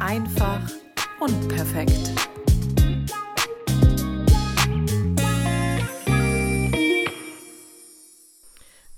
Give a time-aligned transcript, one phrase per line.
[0.00, 0.60] Einfach
[1.20, 2.10] unperfekt.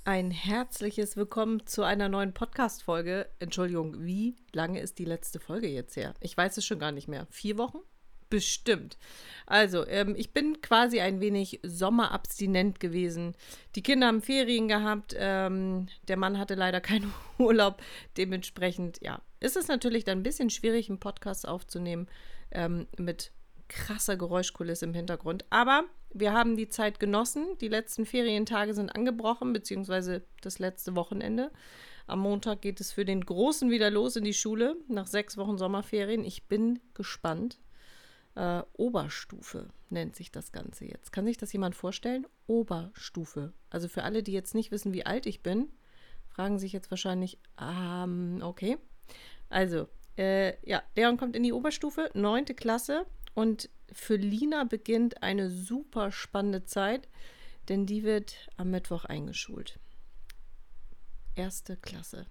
[0.05, 3.29] Ein herzliches Willkommen zu einer neuen Podcast-Folge.
[3.39, 6.15] Entschuldigung, wie lange ist die letzte Folge jetzt her?
[6.21, 7.27] Ich weiß es schon gar nicht mehr.
[7.31, 7.79] Vier Wochen?
[8.29, 8.99] Bestimmt.
[9.47, 13.37] Also, ähm, ich bin quasi ein wenig sommerabstinent gewesen.
[13.77, 15.15] Die Kinder haben Ferien gehabt.
[15.17, 17.81] Ähm, der Mann hatte leider keinen Urlaub.
[18.17, 22.09] Dementsprechend, ja, ist es natürlich dann ein bisschen schwierig, einen Podcast aufzunehmen
[22.51, 23.33] ähm, mit
[23.69, 25.45] krasser Geräuschkulisse im Hintergrund.
[25.51, 27.59] Aber wir haben die Zeit genossen.
[27.61, 31.51] Die letzten Ferientage sind angebrochen, beziehungsweise das letzte Wochenende.
[32.07, 35.59] Am Montag geht es für den Großen wieder los in die Schule, nach sechs Wochen
[35.59, 36.25] Sommerferien.
[36.25, 37.59] Ich bin gespannt.
[38.37, 41.11] Äh, Oberstufe nennt sich das Ganze jetzt.
[41.11, 42.27] Kann sich das jemand vorstellen?
[42.47, 43.53] Oberstufe.
[43.71, 45.69] Also für alle, die jetzt nicht wissen, wie alt ich bin,
[46.29, 48.79] fragen sich jetzt wahrscheinlich, ähm, okay.
[49.49, 53.07] Also, äh, ja, Leon kommt in die Oberstufe, neunte Klasse.
[53.35, 57.09] Und für Lina beginnt eine super spannende Zeit,
[57.69, 59.79] denn die wird am Mittwoch eingeschult.
[61.35, 62.27] Erste Klasse.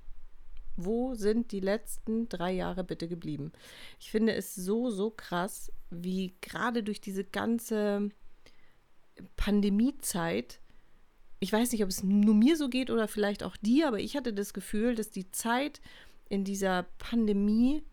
[0.78, 3.54] Wo sind die letzten drei Jahre bitte geblieben?
[4.00, 8.10] Ich finde es so, so krass, wie gerade durch diese ganze
[9.38, 10.60] Pandemiezeit,
[11.40, 14.18] ich weiß nicht, ob es nur mir so geht oder vielleicht auch dir, aber ich
[14.18, 15.82] hatte das Gefühl, dass die Zeit
[16.30, 17.84] in dieser Pandemie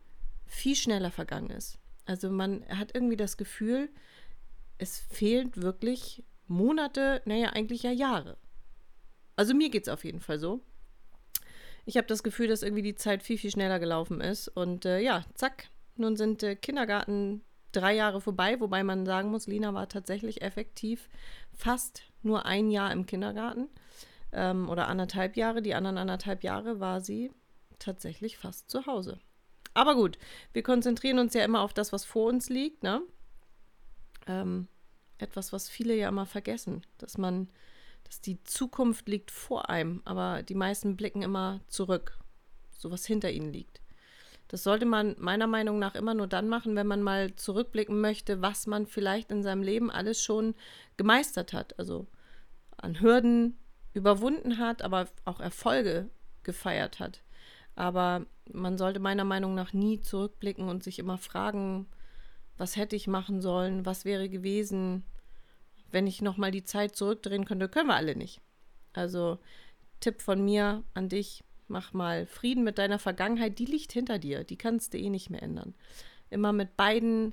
[0.47, 1.79] viel schneller vergangen ist.
[2.05, 3.89] Also man hat irgendwie das Gefühl,
[4.79, 8.37] es fehlt wirklich Monate, naja, eigentlich ja Jahre.
[9.37, 10.61] Also mir geht es auf jeden Fall so.
[11.85, 14.49] Ich habe das Gefühl, dass irgendwie die Zeit viel, viel schneller gelaufen ist.
[14.49, 19.47] Und äh, ja, zack, nun sind äh, Kindergarten drei Jahre vorbei, wobei man sagen muss,
[19.47, 21.09] Lina war tatsächlich effektiv
[21.53, 23.69] fast nur ein Jahr im Kindergarten
[24.33, 25.63] ähm, oder anderthalb Jahre.
[25.63, 27.33] Die anderen anderthalb Jahre war sie
[27.83, 29.19] tatsächlich fast zu Hause.
[29.75, 30.19] Aber gut,
[30.53, 33.03] wir konzentrieren uns ja immer auf das, was vor uns liegt, ne?
[34.27, 34.69] Ähm,
[35.19, 37.49] etwas, was viele ja immer vergessen, dass man
[38.05, 42.19] dass die Zukunft liegt vor einem, aber die meisten blicken immer zurück,
[42.71, 43.81] so was hinter ihnen liegt.
[44.49, 48.43] Das sollte man meiner Meinung nach immer nur dann machen, wenn man mal zurückblicken möchte,
[48.43, 50.55] was man vielleicht in seinem Leben alles schon
[50.99, 51.79] gemeistert hat.
[51.79, 52.07] Also
[52.77, 53.57] an Hürden
[53.95, 56.11] überwunden hat, aber auch Erfolge
[56.43, 57.23] gefeiert hat.
[57.75, 61.87] Aber man sollte meiner Meinung nach nie zurückblicken und sich immer fragen,
[62.59, 65.05] was hätte ich machen sollen, was wäre gewesen,
[65.91, 68.41] wenn ich nochmal die Zeit zurückdrehen könnte, können wir alle nicht.
[68.93, 69.39] Also
[70.01, 74.45] Tipp von mir an dich, mach mal Frieden mit deiner Vergangenheit, die liegt hinter dir,
[74.45, 75.75] die kannst du eh nicht mehr ändern.
[76.31, 77.33] Immer mit beiden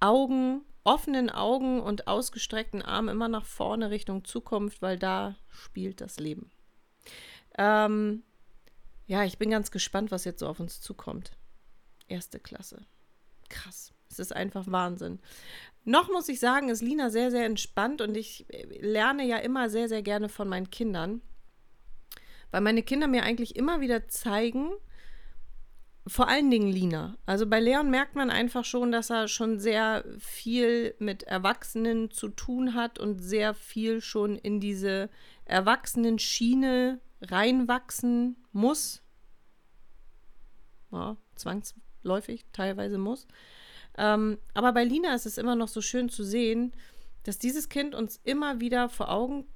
[0.00, 6.18] Augen, offenen Augen und ausgestreckten Armen immer nach vorne Richtung Zukunft, weil da spielt das
[6.18, 6.50] Leben.
[7.58, 8.22] Ähm,
[9.12, 11.32] ja, ich bin ganz gespannt, was jetzt so auf uns zukommt.
[12.08, 12.86] Erste Klasse.
[13.50, 13.92] Krass.
[14.08, 15.20] Es ist einfach Wahnsinn.
[15.84, 19.68] Noch muss ich sagen, ist Lina sehr, sehr entspannt und ich äh, lerne ja immer
[19.68, 21.20] sehr, sehr gerne von meinen Kindern,
[22.52, 24.70] weil meine Kinder mir eigentlich immer wieder zeigen,
[26.06, 27.18] vor allen Dingen Lina.
[27.26, 32.28] Also bei Leon merkt man einfach schon, dass er schon sehr viel mit Erwachsenen zu
[32.28, 35.10] tun hat und sehr viel schon in diese
[35.44, 39.01] Erwachsenen-Schiene reinwachsen muss.
[40.92, 43.26] Ja, zwangsläufig teilweise muss.
[43.96, 46.72] Ähm, aber bei Lina ist es immer noch so schön zu sehen,
[47.24, 49.46] dass dieses Kind uns immer wieder vor Augen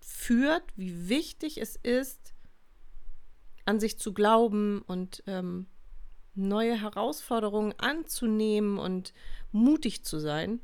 [0.00, 2.34] führt, wie wichtig es ist,
[3.64, 5.66] an sich zu glauben und ähm,
[6.34, 9.12] neue Herausforderungen anzunehmen und
[9.52, 10.60] mutig zu sein.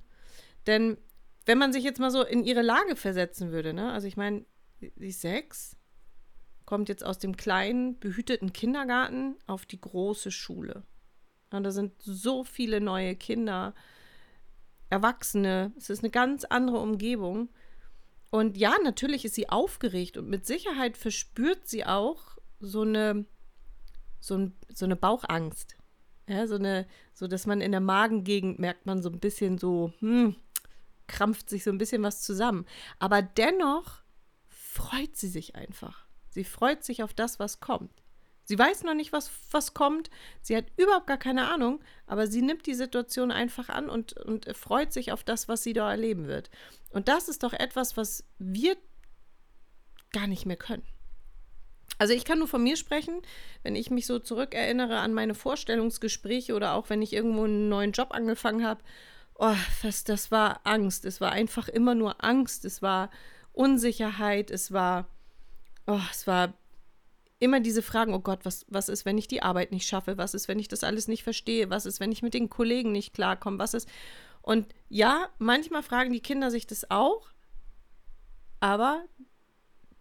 [0.66, 0.96] Denn
[1.44, 3.92] wenn man sich jetzt mal so in ihre Lage versetzen würde, ne?
[3.92, 4.44] also ich meine,
[4.80, 5.75] sie ist sechs,
[6.66, 10.82] kommt jetzt aus dem kleinen, behüteten Kindergarten auf die große Schule.
[11.50, 13.74] Und da sind so viele neue Kinder,
[14.90, 15.72] Erwachsene.
[15.76, 17.48] Es ist eine ganz andere Umgebung.
[18.30, 23.24] Und ja, natürlich ist sie aufgeregt und mit Sicherheit verspürt sie auch so eine,
[24.20, 25.76] so, ein, so eine Bauchangst.
[26.28, 29.92] Ja, so eine, so dass man in der Magengegend merkt man so ein bisschen so,
[30.00, 30.34] hm,
[31.06, 32.66] krampft sich so ein bisschen was zusammen.
[32.98, 34.02] Aber dennoch
[34.48, 36.05] freut sie sich einfach.
[36.36, 38.02] Sie freut sich auf das, was kommt.
[38.44, 40.10] Sie weiß noch nicht, was, was kommt.
[40.42, 44.54] Sie hat überhaupt gar keine Ahnung, aber sie nimmt die Situation einfach an und, und
[44.54, 46.50] freut sich auf das, was sie da erleben wird.
[46.90, 48.76] Und das ist doch etwas, was wir
[50.12, 50.84] gar nicht mehr können.
[51.96, 53.22] Also ich kann nur von mir sprechen,
[53.62, 57.92] wenn ich mich so zurückerinnere an meine Vorstellungsgespräche oder auch wenn ich irgendwo einen neuen
[57.92, 58.82] Job angefangen habe.
[59.36, 61.06] Oh, das, das war Angst.
[61.06, 62.66] Es war einfach immer nur Angst.
[62.66, 63.10] Es war
[63.54, 64.50] Unsicherheit.
[64.50, 65.08] Es war,
[65.86, 66.52] oh, es war
[67.38, 70.16] immer diese Fragen, oh Gott, was, was ist, wenn ich die Arbeit nicht schaffe?
[70.16, 71.70] Was ist, wenn ich das alles nicht verstehe?
[71.70, 73.58] Was ist, wenn ich mit den Kollegen nicht klarkomme?
[73.58, 73.88] Was ist?
[74.42, 77.30] Und ja, manchmal fragen die Kinder sich das auch,
[78.60, 79.04] aber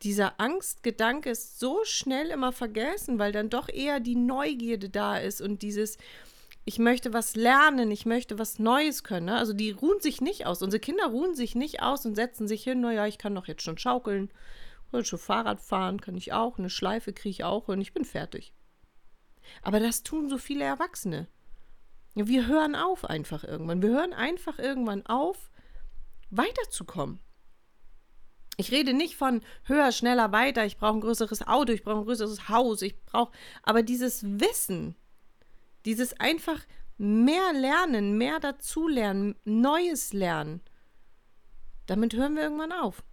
[0.01, 5.41] dieser Angstgedanke ist so schnell immer vergessen, weil dann doch eher die Neugierde da ist
[5.41, 5.97] und dieses,
[6.63, 9.27] ich möchte was lernen, ich möchte was Neues können.
[9.27, 9.35] Ne?
[9.35, 10.61] Also die ruhen sich nicht aus.
[10.61, 13.63] Unsere Kinder ruhen sich nicht aus und setzen sich hin, naja, ich kann doch jetzt
[13.63, 14.29] schon schaukeln,
[15.03, 18.53] schon Fahrrad fahren, kann ich auch, eine Schleife kriege ich auch und ich bin fertig.
[19.61, 21.27] Aber das tun so viele Erwachsene.
[22.13, 23.81] Wir hören auf einfach irgendwann.
[23.81, 25.51] Wir hören einfach irgendwann auf,
[26.29, 27.19] weiterzukommen.
[28.57, 32.05] Ich rede nicht von höher, schneller, weiter, ich brauche ein größeres Auto, ich brauche ein
[32.05, 33.33] größeres Haus, ich brauche,
[33.63, 34.95] aber dieses Wissen,
[35.83, 36.61] dieses einfach
[36.97, 40.61] mehr lernen, mehr dazulernen, Neues lernen,
[41.85, 43.03] damit hören wir irgendwann auf.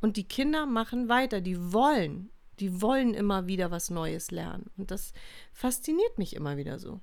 [0.00, 4.70] Und die Kinder machen weiter, die wollen, die wollen immer wieder was Neues lernen.
[4.76, 5.12] Und das
[5.52, 7.00] fasziniert mich immer wieder so.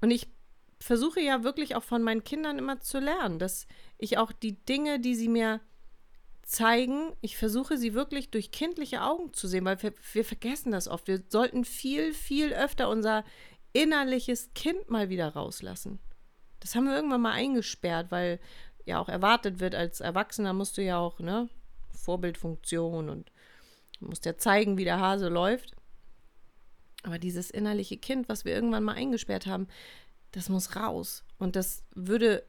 [0.00, 0.28] Und ich
[0.80, 3.66] versuche ja wirklich auch von meinen Kindern immer zu lernen, dass
[3.98, 5.60] ich auch die Dinge, die sie mir
[6.42, 10.88] zeigen, ich versuche sie wirklich durch kindliche Augen zu sehen, weil wir, wir vergessen das
[10.88, 11.06] oft.
[11.06, 13.24] Wir sollten viel, viel öfter unser
[13.72, 16.00] innerliches Kind mal wieder rauslassen.
[16.60, 18.38] Das haben wir irgendwann mal eingesperrt, weil
[18.84, 21.48] ja auch erwartet wird, als Erwachsener musst du ja auch, ne,
[21.92, 23.30] Vorbildfunktion und
[24.00, 25.74] musst ja zeigen, wie der Hase läuft.
[27.04, 29.68] Aber dieses innerliche Kind, was wir irgendwann mal eingesperrt haben,
[30.30, 31.24] das muss raus.
[31.38, 32.44] Und das würde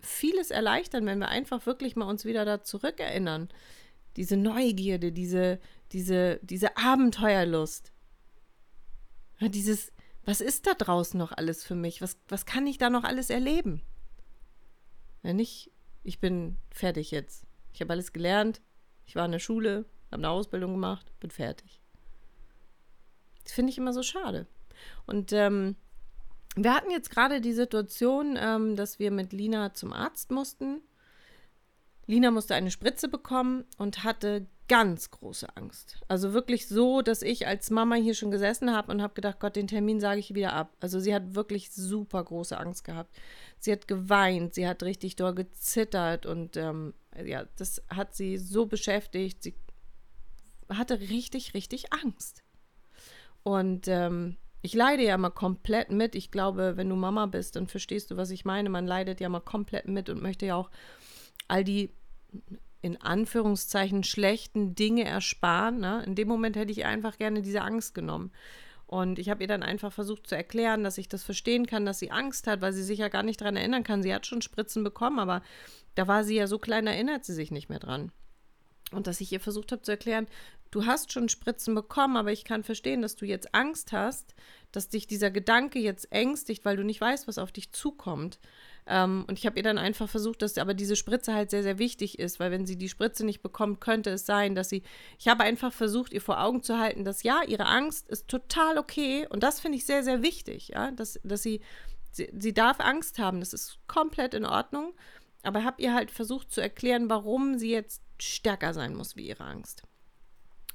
[0.00, 3.48] vieles erleichtern, wenn wir einfach wirklich mal uns wieder da zurückerinnern.
[4.16, 5.60] Diese Neugierde, diese,
[5.92, 7.92] diese, diese Abenteuerlust.
[9.40, 9.92] Dieses,
[10.24, 12.02] was ist da draußen noch alles für mich?
[12.02, 13.82] Was, was kann ich da noch alles erleben?
[15.22, 15.70] Ja, nicht,
[16.02, 17.46] ich bin fertig jetzt.
[17.72, 18.60] Ich habe alles gelernt.
[19.06, 21.80] Ich war in der Schule, habe eine Ausbildung gemacht, bin fertig.
[23.44, 24.46] Das finde ich immer so schade.
[25.06, 25.76] Und ähm,
[26.56, 30.82] wir hatten jetzt gerade die Situation, ähm, dass wir mit Lina zum Arzt mussten.
[32.06, 35.98] Lina musste eine Spritze bekommen und hatte ganz große Angst.
[36.08, 39.56] Also wirklich so, dass ich als Mama hier schon gesessen habe und habe gedacht, Gott,
[39.56, 40.76] den Termin sage ich wieder ab.
[40.80, 43.16] Also sie hat wirklich super große Angst gehabt.
[43.58, 46.94] Sie hat geweint, sie hat richtig doll gezittert und ähm,
[47.24, 49.42] ja, das hat sie so beschäftigt.
[49.42, 49.54] Sie
[50.68, 52.44] hatte richtig, richtig Angst.
[53.42, 56.14] Und ähm, ich leide ja mal komplett mit.
[56.14, 58.68] Ich glaube, wenn du Mama bist, dann verstehst du, was ich meine.
[58.68, 60.70] Man leidet ja mal komplett mit und möchte ja auch
[61.46, 61.94] all die
[62.80, 65.80] in Anführungszeichen schlechten Dinge ersparen.
[65.80, 66.02] Ne?
[66.06, 68.32] In dem Moment hätte ich einfach gerne diese Angst genommen.
[68.86, 71.98] Und ich habe ihr dann einfach versucht zu erklären, dass ich das verstehen kann, dass
[71.98, 74.02] sie Angst hat, weil sie sich ja gar nicht daran erinnern kann.
[74.02, 75.42] Sie hat schon Spritzen bekommen, aber
[75.94, 78.12] da war sie ja so klein, erinnert sie sich nicht mehr dran.
[78.90, 80.26] Und dass ich ihr versucht habe zu erklären,
[80.70, 84.34] du hast schon Spritzen bekommen, aber ich kann verstehen, dass du jetzt Angst hast,
[84.72, 88.38] dass dich dieser Gedanke jetzt ängstigt, weil du nicht weißt, was auf dich zukommt.
[88.88, 91.78] Ähm, und ich habe ihr dann einfach versucht, dass aber diese Spritze halt sehr, sehr
[91.78, 94.82] wichtig ist, weil wenn sie die Spritze nicht bekommt, könnte es sein, dass sie.
[95.18, 98.78] Ich habe einfach versucht, ihr vor Augen zu halten, dass ja, ihre Angst ist total
[98.78, 101.60] okay und das finde ich sehr, sehr wichtig, ja, dass, dass sie,
[102.12, 104.94] sie, sie darf Angst haben, das ist komplett in Ordnung.
[105.44, 109.44] Aber habe ihr halt versucht zu erklären, warum sie jetzt stärker sein muss wie ihre
[109.44, 109.84] Angst.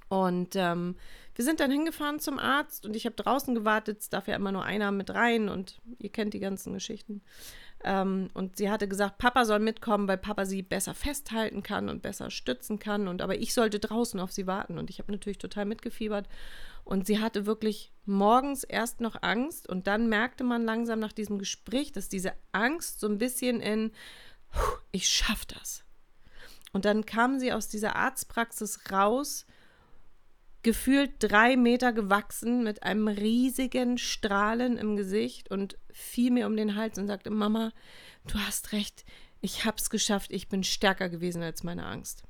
[0.07, 0.95] Und ähm,
[1.36, 4.01] wir sind dann hingefahren zum Arzt und ich habe draußen gewartet.
[4.01, 7.22] Es darf ja immer nur einer mit rein und ihr kennt die ganzen Geschichten.
[7.83, 12.01] Ähm, und sie hatte gesagt, Papa soll mitkommen, weil Papa sie besser festhalten kann und
[12.01, 13.07] besser stützen kann.
[13.07, 14.77] Und aber ich sollte draußen auf sie warten.
[14.77, 16.27] Und ich habe natürlich total mitgefiebert.
[16.85, 21.39] Und sie hatte wirklich morgens erst noch Angst und dann merkte man langsam nach diesem
[21.39, 23.91] Gespräch, dass diese Angst so ein bisschen in,
[24.91, 25.85] ich schaffe das.
[26.73, 29.45] Und dann kam sie aus dieser Arztpraxis raus
[30.63, 36.75] gefühlt drei Meter gewachsen mit einem riesigen Strahlen im Gesicht und fiel mir um den
[36.75, 37.71] Hals und sagte, Mama,
[38.27, 39.05] du hast recht,
[39.41, 42.23] ich hab's geschafft, ich bin stärker gewesen als meine Angst.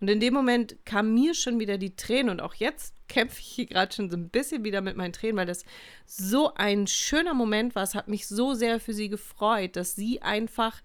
[0.00, 3.46] Und in dem Moment kam mir schon wieder die Tränen und auch jetzt kämpfe ich
[3.46, 5.64] hier gerade schon so ein bisschen wieder mit meinen Tränen, weil das
[6.06, 7.82] so ein schöner Moment war.
[7.82, 10.82] Es hat mich so sehr für sie gefreut, dass sie einfach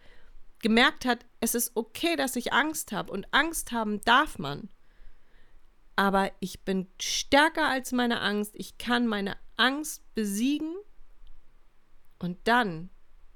[0.62, 4.70] gemerkt hat, es ist okay, dass ich Angst habe und Angst haben darf man
[5.96, 8.52] aber ich bin stärker als meine Angst.
[8.56, 10.76] Ich kann meine Angst besiegen
[12.20, 12.90] und dann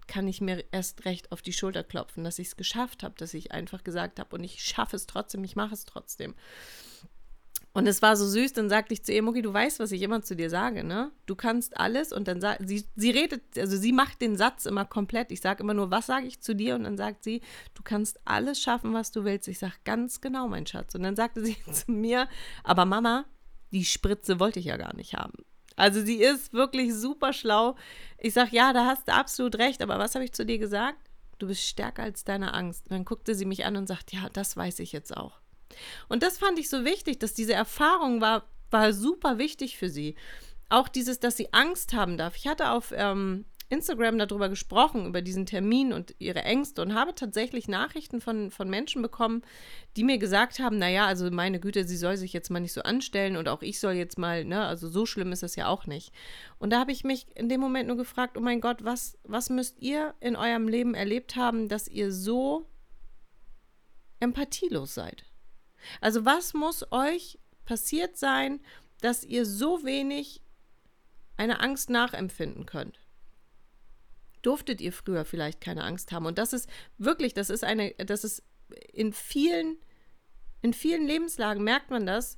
[0.07, 3.33] kann ich mir erst recht auf die Schulter klopfen, dass ich es geschafft habe, dass
[3.33, 6.33] ich einfach gesagt habe und ich schaffe es trotzdem, ich mache es trotzdem.
[7.71, 10.01] Und es war so süß, dann sagte ich zu ihr, Mucki, du weißt, was ich
[10.01, 11.11] immer zu dir sage, ne?
[11.27, 14.85] Du kannst alles und dann sagt sie, sie redet, also sie macht den Satz immer
[14.85, 15.31] komplett.
[15.31, 16.73] Ich sage immer nur, was sage ich zu dir?
[16.73, 17.41] Und dann sagt sie,
[17.75, 19.47] du kannst alles schaffen, was du willst.
[19.47, 20.95] Ich sage, ganz genau, mein Schatz.
[20.95, 22.27] Und dann sagte sie zu mir,
[22.63, 23.25] aber Mama,
[23.71, 25.45] die Spritze wollte ich ja gar nicht haben.
[25.79, 27.75] Also sie ist wirklich super schlau.
[28.17, 30.99] Ich sage, ja, da hast du absolut recht, aber was habe ich zu dir gesagt?
[31.37, 32.85] Du bist stärker als deine Angst.
[32.85, 35.39] Und dann guckte sie mich an und sagt, ja, das weiß ich jetzt auch.
[36.09, 40.15] Und das fand ich so wichtig, dass diese Erfahrung war, war super wichtig für sie.
[40.67, 42.35] Auch dieses, dass sie Angst haben darf.
[42.35, 47.13] Ich hatte auf ähm, Instagram darüber gesprochen, über diesen Termin und ihre Ängste und habe
[47.13, 49.43] tatsächlich Nachrichten von, von Menschen bekommen,
[49.95, 52.81] die mir gesagt haben, naja, also meine Güte, sie soll sich jetzt mal nicht so
[52.81, 55.85] anstellen und auch ich soll jetzt mal, ne, also so schlimm ist es ja auch
[55.85, 56.11] nicht.
[56.57, 59.51] Und da habe ich mich in dem Moment nur gefragt, oh mein Gott, was, was
[59.51, 62.67] müsst ihr in eurem Leben erlebt haben, dass ihr so
[64.19, 65.25] empathielos seid?
[66.01, 68.61] Also was muss euch passiert sein,
[69.01, 70.41] dass ihr so wenig
[71.37, 72.99] eine Angst nachempfinden könnt?
[74.41, 76.25] Durftet ihr früher vielleicht keine Angst haben?
[76.25, 78.43] Und das ist wirklich, das ist eine, das ist
[78.93, 79.77] in vielen,
[80.61, 82.37] in vielen Lebenslagen merkt man das,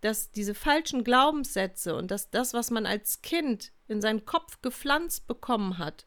[0.00, 5.26] dass diese falschen Glaubenssätze und dass das, was man als Kind in seinen Kopf gepflanzt
[5.26, 6.06] bekommen hat,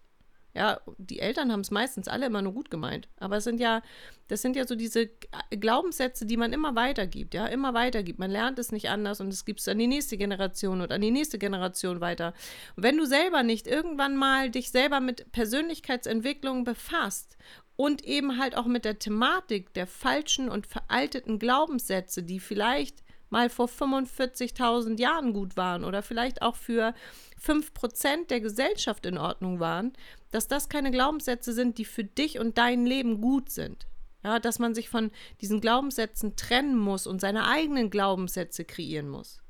[0.53, 3.07] ja, die Eltern haben es meistens alle immer nur gut gemeint.
[3.19, 3.81] Aber es sind ja,
[4.27, 5.09] das sind ja so diese
[5.49, 8.19] Glaubenssätze, die man immer weitergibt, ja, immer weitergibt.
[8.19, 11.01] Man lernt es nicht anders und es gibt es an die nächste Generation und an
[11.01, 12.33] die nächste Generation weiter.
[12.75, 17.37] Und wenn du selber nicht irgendwann mal dich selber mit Persönlichkeitsentwicklung befasst
[17.77, 23.49] und eben halt auch mit der Thematik der falschen und veralteten Glaubenssätze, die vielleicht mal
[23.49, 26.93] vor 45.000 Jahren gut waren oder vielleicht auch für
[27.41, 29.93] 5% der Gesellschaft in Ordnung waren,
[30.31, 33.87] dass das keine Glaubenssätze sind, die für dich und dein Leben gut sind.
[34.23, 35.11] Ja, dass man sich von
[35.41, 39.41] diesen Glaubenssätzen trennen muss und seine eigenen Glaubenssätze kreieren muss.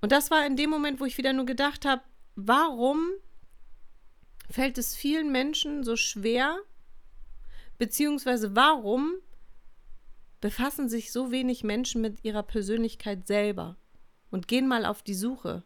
[0.00, 2.02] Und das war in dem Moment, wo ich wieder nur gedacht habe,
[2.34, 3.10] warum
[4.50, 6.58] fällt es vielen Menschen so schwer,
[7.78, 9.14] beziehungsweise warum
[10.40, 13.76] befassen sich so wenig Menschen mit ihrer Persönlichkeit selber
[14.30, 15.62] und gehen mal auf die Suche.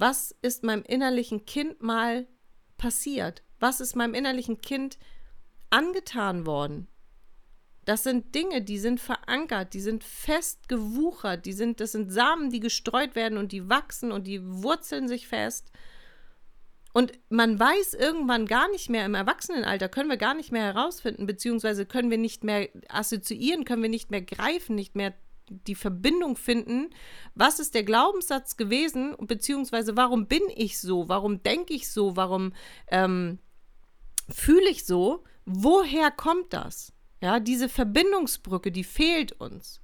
[0.00, 2.28] Was ist meinem innerlichen Kind mal
[2.76, 3.42] passiert?
[3.58, 4.96] Was ist meinem innerlichen Kind
[5.70, 6.86] angetan worden?
[7.84, 12.50] Das sind Dinge, die sind verankert, die sind fest gewuchert, die sind, das sind Samen,
[12.50, 15.72] die gestreut werden und die wachsen und die wurzeln sich fest.
[16.92, 21.26] Und man weiß irgendwann gar nicht mehr, im Erwachsenenalter können wir gar nicht mehr herausfinden,
[21.26, 25.12] beziehungsweise können wir nicht mehr assoziieren, können wir nicht mehr greifen, nicht mehr
[25.50, 26.90] die Verbindung finden,
[27.34, 32.52] was ist der Glaubenssatz gewesen, beziehungsweise warum bin ich so, warum denke ich so, warum
[32.88, 33.38] ähm,
[34.28, 36.92] fühle ich so, woher kommt das?
[37.20, 39.80] Ja, diese Verbindungsbrücke, die fehlt uns.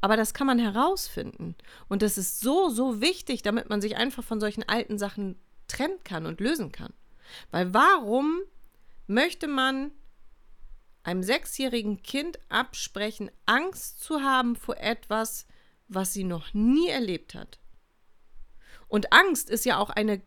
[0.00, 1.56] Aber das kann man herausfinden.
[1.88, 5.98] Und das ist so, so wichtig, damit man sich einfach von solchen alten Sachen trennen
[6.04, 6.92] kann und lösen kann.
[7.50, 8.40] Weil warum
[9.06, 9.90] möchte man
[11.08, 15.46] einem sechsjährigen Kind absprechen, Angst zu haben vor etwas,
[15.88, 17.58] was sie noch nie erlebt hat?
[18.88, 20.20] Und Angst ist ja auch eine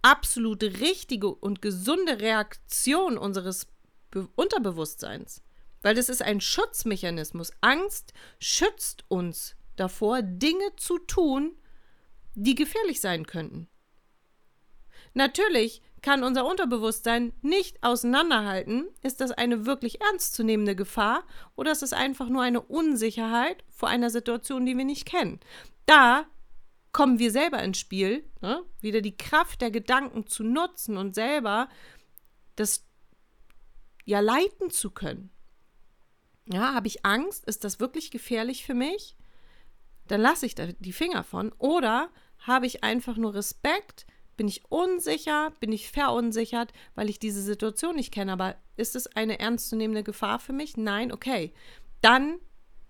[0.00, 3.66] absolut richtige und gesunde Reaktion unseres
[4.12, 5.42] Be Unterbewusstseins.
[5.80, 7.50] Weil das ist ein Schutzmechanismus.
[7.60, 11.56] Angst schützt uns davor, Dinge zu tun,
[12.34, 13.68] die gefährlich sein könnten.
[15.14, 21.92] Natürlich kann unser Unterbewusstsein nicht auseinanderhalten, ist das eine wirklich ernstzunehmende Gefahr oder ist es
[21.92, 25.40] einfach nur eine Unsicherheit vor einer Situation, die wir nicht kennen.
[25.86, 26.26] Da
[26.92, 28.62] kommen wir selber ins Spiel, ne?
[28.80, 31.68] wieder die Kraft der Gedanken zu nutzen und selber
[32.56, 32.84] das
[34.04, 35.30] ja leiten zu können.
[36.46, 37.44] Ja, habe ich Angst?
[37.46, 39.16] Ist das wirklich gefährlich für mich?
[40.08, 41.52] Dann lasse ich da die Finger von.
[41.52, 44.06] Oder habe ich einfach nur Respekt
[44.36, 45.52] bin ich unsicher?
[45.60, 48.32] Bin ich verunsichert, weil ich diese Situation nicht kenne?
[48.32, 50.76] Aber ist es eine ernstzunehmende Gefahr für mich?
[50.76, 51.52] Nein, okay.
[52.00, 52.38] Dann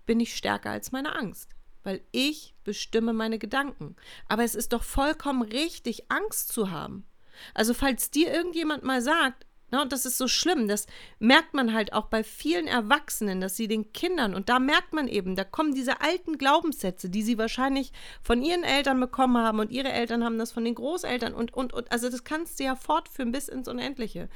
[0.05, 1.49] bin ich stärker als meine Angst,
[1.83, 3.95] weil ich bestimme meine Gedanken.
[4.27, 7.05] Aber es ist doch vollkommen richtig, Angst zu haben.
[7.53, 10.67] Also falls dir irgendjemand mal sagt, Ne, und das ist so schlimm.
[10.67, 10.85] Das
[11.17, 15.07] merkt man halt auch bei vielen Erwachsenen, dass sie den Kindern, und da merkt man
[15.07, 19.71] eben, da kommen diese alten Glaubenssätze, die sie wahrscheinlich von ihren Eltern bekommen haben und
[19.71, 22.75] ihre Eltern haben das von den Großeltern und, und, und, also das kannst du ja
[22.75, 24.29] fortführen bis ins Unendliche.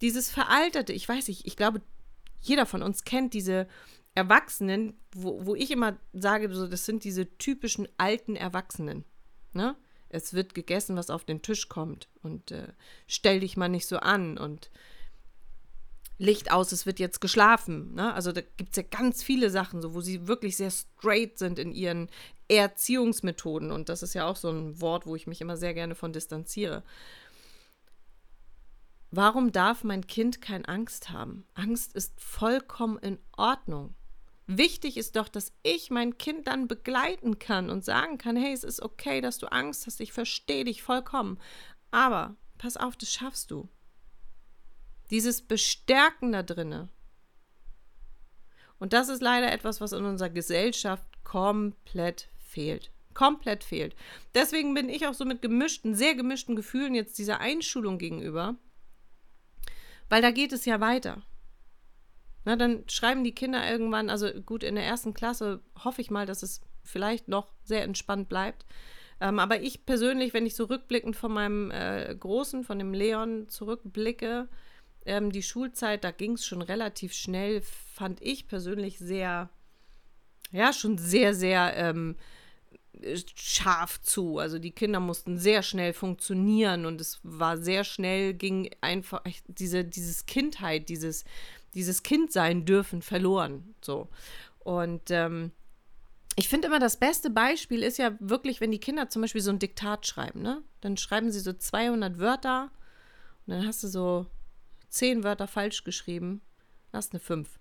[0.00, 1.82] Dieses veraltete, ich weiß nicht, ich glaube,
[2.40, 3.68] jeder von uns kennt diese
[4.14, 9.04] Erwachsenen, wo, wo ich immer sage, so, das sind diese typischen alten Erwachsenen.
[9.52, 9.76] Ne?
[10.08, 12.68] Es wird gegessen, was auf den Tisch kommt und äh,
[13.06, 14.70] stell dich mal nicht so an und
[16.18, 17.94] Licht aus, es wird jetzt geschlafen.
[17.94, 18.12] Ne?
[18.12, 21.60] Also da gibt es ja ganz viele Sachen, so, wo sie wirklich sehr straight sind
[21.60, 22.08] in ihren
[22.48, 23.70] Erziehungsmethoden.
[23.70, 26.12] Und das ist ja auch so ein Wort, wo ich mich immer sehr gerne von
[26.12, 26.82] distanziere.
[29.12, 31.46] Warum darf mein Kind keine Angst haben?
[31.54, 33.94] Angst ist vollkommen in Ordnung.
[34.50, 38.64] Wichtig ist doch, dass ich mein Kind dann begleiten kann und sagen kann, hey, es
[38.64, 41.38] ist okay, dass du Angst hast, ich verstehe dich vollkommen.
[41.90, 43.68] Aber pass auf, das schaffst du.
[45.10, 46.88] Dieses Bestärken da drinne.
[48.78, 52.90] Und das ist leider etwas, was in unserer Gesellschaft komplett fehlt.
[53.12, 53.94] Komplett fehlt.
[54.34, 58.56] Deswegen bin ich auch so mit gemischten, sehr gemischten Gefühlen jetzt dieser Einschulung gegenüber.
[60.08, 61.22] Weil da geht es ja weiter.
[62.44, 66.26] Na, dann schreiben die Kinder irgendwann, also gut, in der ersten Klasse hoffe ich mal,
[66.26, 68.64] dass es vielleicht noch sehr entspannt bleibt.
[69.20, 73.48] Ähm, aber ich persönlich, wenn ich so rückblickend von meinem äh, Großen, von dem Leon
[73.48, 74.48] zurückblicke,
[75.04, 79.50] ähm, die Schulzeit, da ging es schon relativ schnell, fand ich persönlich sehr,
[80.52, 82.16] ja, schon sehr, sehr ähm,
[83.34, 84.38] scharf zu.
[84.38, 89.84] Also die Kinder mussten sehr schnell funktionieren und es war sehr schnell, ging einfach diese,
[89.84, 91.24] dieses Kindheit, dieses,
[91.74, 93.74] dieses Kindsein dürfen verloren.
[93.80, 94.08] So.
[94.60, 95.52] Und ähm,
[96.36, 99.50] ich finde immer, das beste Beispiel ist ja wirklich, wenn die Kinder zum Beispiel so
[99.50, 100.62] ein Diktat schreiben, ne?
[100.80, 102.70] Dann schreiben sie so 200 Wörter
[103.46, 104.26] und dann hast du so
[104.88, 106.40] zehn Wörter falsch geschrieben,
[106.92, 107.58] hast eine 5.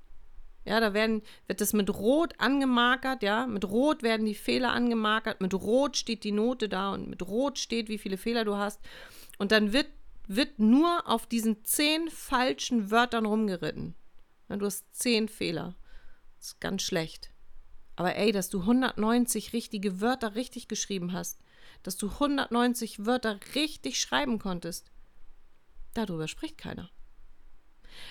[0.65, 3.47] Ja, da werden, wird das mit Rot angemarkert, ja.
[3.47, 7.57] Mit Rot werden die Fehler angemarkert, mit Rot steht die Note da und mit Rot
[7.57, 8.79] steht, wie viele Fehler du hast.
[9.37, 9.87] Und dann wird,
[10.27, 13.95] wird nur auf diesen zehn falschen Wörtern rumgeritten.
[14.49, 15.75] Du hast zehn Fehler.
[16.37, 17.31] Das ist ganz schlecht.
[17.95, 21.39] Aber ey, dass du 190 richtige Wörter richtig geschrieben hast,
[21.83, 24.91] dass du 190 Wörter richtig schreiben konntest,
[25.93, 26.91] darüber spricht keiner.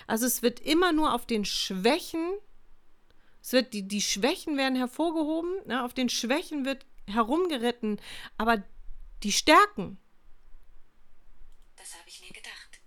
[0.05, 2.33] Also es wird immer nur auf den Schwächen,
[3.41, 7.99] es wird, die, die Schwächen werden hervorgehoben, ne, auf den Schwächen wird herumgeritten,
[8.37, 8.63] aber
[9.23, 9.97] die Stärken.
[11.87, 12.81] Das habe ich mir gedacht.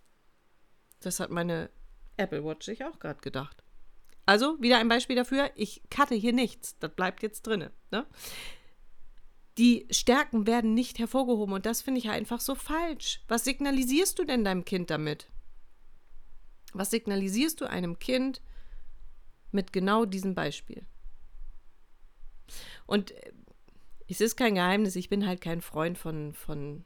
[1.00, 1.70] Das hat meine
[2.18, 3.62] Apple Watch sich auch gerade gedacht.
[4.26, 7.70] Also, wieder ein Beispiel dafür, ich cutte hier nichts, das bleibt jetzt drin.
[7.90, 8.06] Ne?
[9.56, 13.22] Die Stärken werden nicht hervorgehoben und das finde ich einfach so falsch.
[13.26, 15.30] Was signalisierst du denn deinem Kind damit?
[16.74, 18.42] Was signalisierst du einem Kind
[19.50, 20.84] mit genau diesem Beispiel?
[22.84, 23.32] Und äh,
[24.08, 26.84] es ist kein Geheimnis, ich bin halt kein Freund von, von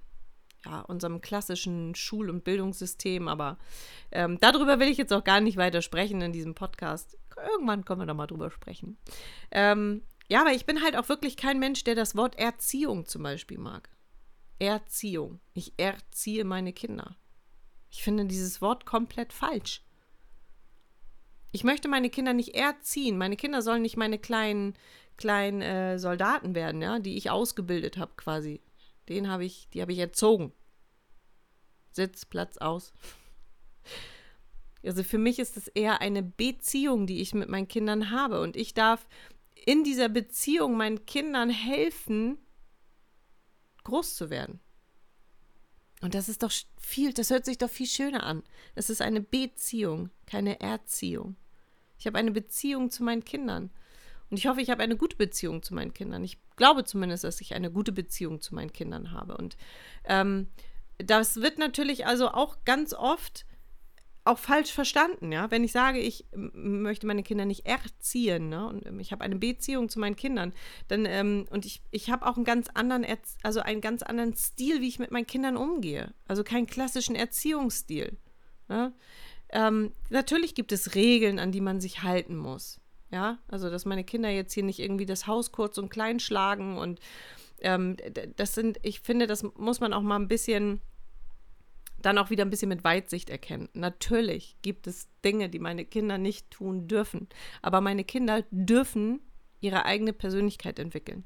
[0.64, 3.58] ja, unserem klassischen Schul- und Bildungssystem, aber
[4.10, 7.18] ähm, darüber will ich jetzt auch gar nicht weiter sprechen in diesem Podcast.
[7.52, 8.96] Irgendwann können wir da mal drüber sprechen.
[9.50, 13.22] Ähm, ja, aber ich bin halt auch wirklich kein Mensch, der das Wort Erziehung zum
[13.22, 13.90] Beispiel mag.
[14.58, 15.40] Erziehung.
[15.52, 17.16] Ich erziehe meine Kinder.
[17.90, 19.82] Ich finde dieses Wort komplett falsch.
[21.52, 23.16] Ich möchte meine Kinder nicht erziehen.
[23.16, 24.74] Meine Kinder sollen nicht meine kleinen,
[25.16, 28.60] kleinen äh, Soldaten werden, ja, die ich ausgebildet habe quasi.
[29.08, 30.52] Den habe ich, die habe ich erzogen.
[31.92, 32.92] Sitz, Platz aus.
[34.84, 38.40] Also für mich ist es eher eine Beziehung, die ich mit meinen Kindern habe.
[38.40, 39.06] Und ich darf
[39.54, 42.38] in dieser Beziehung meinen Kindern helfen,
[43.84, 44.60] groß zu werden.
[46.00, 48.42] Und das ist doch viel, das hört sich doch viel schöner an.
[48.74, 51.36] Es ist eine Beziehung, keine Erziehung.
[51.98, 53.70] Ich habe eine Beziehung zu meinen Kindern.
[54.30, 56.24] Und ich hoffe, ich habe eine gute Beziehung zu meinen Kindern.
[56.24, 59.36] Ich glaube zumindest, dass ich eine gute Beziehung zu meinen Kindern habe.
[59.36, 59.56] Und
[60.04, 60.48] ähm,
[60.98, 63.46] das wird natürlich also auch ganz oft
[64.24, 65.50] auch falsch verstanden, ja.
[65.50, 69.36] Wenn ich sage, ich möchte meine Kinder nicht erziehen, ne, und ähm, ich habe eine
[69.36, 70.54] Beziehung zu meinen Kindern,
[70.88, 74.34] dann ähm, und ich, ich habe auch einen ganz anderen, Erz also einen ganz anderen
[74.34, 76.14] Stil, wie ich mit meinen Kindern umgehe.
[76.26, 78.16] Also keinen klassischen Erziehungsstil.
[78.68, 78.94] Ne?
[79.50, 82.80] Ähm, natürlich gibt es Regeln, an die man sich halten muss.
[83.14, 86.76] Ja, also dass meine Kinder jetzt hier nicht irgendwie das Haus kurz und klein schlagen
[86.78, 86.98] und
[87.60, 87.96] ähm,
[88.34, 90.80] das sind, ich finde, das muss man auch mal ein bisschen
[92.02, 93.68] dann auch wieder ein bisschen mit Weitsicht erkennen.
[93.72, 97.28] Natürlich gibt es Dinge, die meine Kinder nicht tun dürfen,
[97.62, 99.20] aber meine Kinder dürfen
[99.60, 101.22] ihre eigene Persönlichkeit entwickeln.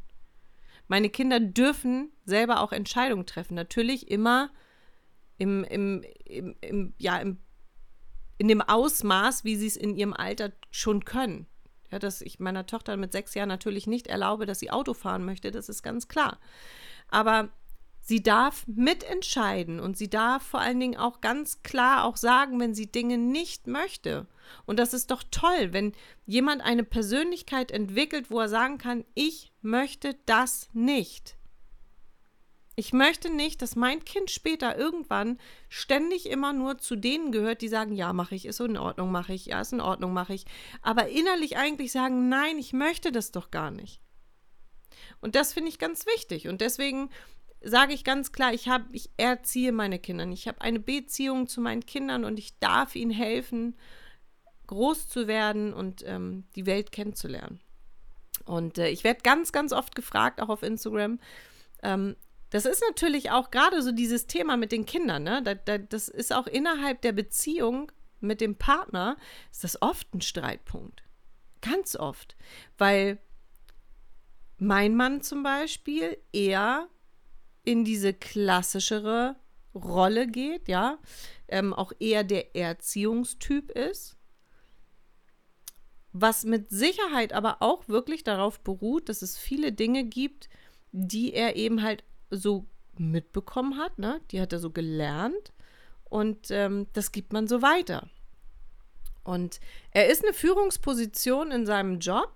[0.88, 3.54] Meine Kinder dürfen selber auch Entscheidungen treffen.
[3.54, 4.50] Natürlich immer
[5.38, 7.38] im, im, im, im, ja, im,
[8.36, 11.46] in dem Ausmaß, wie sie es in ihrem Alter schon können.
[11.90, 15.24] Ja, dass ich meiner Tochter mit sechs Jahren natürlich nicht erlaube, dass sie Auto fahren
[15.24, 16.38] möchte, das ist ganz klar.
[17.08, 17.50] Aber
[18.08, 22.74] Sie darf mitentscheiden und sie darf vor allen Dingen auch ganz klar auch sagen, wenn
[22.74, 24.26] sie Dinge nicht möchte.
[24.64, 25.92] Und das ist doch toll, wenn
[26.24, 31.36] jemand eine Persönlichkeit entwickelt, wo er sagen kann, ich möchte das nicht.
[32.78, 37.66] Ich möchte nicht, dass mein Kind später irgendwann ständig immer nur zu denen gehört, die
[37.66, 40.32] sagen, ja, mache ich, ist so in Ordnung, mache ich, ja, ist in Ordnung, mache
[40.32, 40.44] ich.
[40.80, 44.00] Aber innerlich eigentlich sagen, nein, ich möchte das doch gar nicht.
[45.20, 46.46] Und das finde ich ganz wichtig.
[46.46, 47.10] Und deswegen
[47.60, 50.28] sage ich ganz klar, ich, hab, ich erziehe meine Kinder.
[50.28, 53.76] Ich habe eine Beziehung zu meinen Kindern und ich darf ihnen helfen,
[54.68, 57.58] groß zu werden und ähm, die Welt kennenzulernen.
[58.44, 61.18] Und äh, ich werde ganz, ganz oft gefragt, auch auf Instagram,
[61.82, 62.14] ähm,
[62.50, 65.42] das ist natürlich auch gerade so dieses Thema mit den Kindern, ne?
[65.42, 69.16] Da, da, das ist auch innerhalb der Beziehung mit dem Partner,
[69.52, 71.02] ist das oft ein Streitpunkt.
[71.60, 72.36] Ganz oft.
[72.78, 73.18] Weil
[74.58, 76.88] mein Mann zum Beispiel eher
[77.64, 79.36] in diese klassischere
[79.74, 80.98] Rolle geht, ja,
[81.48, 84.16] ähm, auch eher der Erziehungstyp ist.
[86.12, 90.48] Was mit Sicherheit aber auch wirklich darauf beruht, dass es viele Dinge gibt,
[90.90, 94.20] die er eben halt so mitbekommen hat, ne?
[94.30, 95.52] Die hat er so gelernt
[96.04, 98.08] und ähm, das gibt man so weiter.
[99.24, 99.60] Und
[99.90, 102.34] er ist eine Führungsposition in seinem Job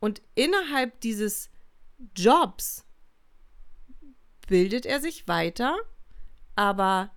[0.00, 1.50] und innerhalb dieses
[2.16, 2.84] Jobs
[4.48, 5.76] bildet er sich weiter,
[6.56, 7.10] aber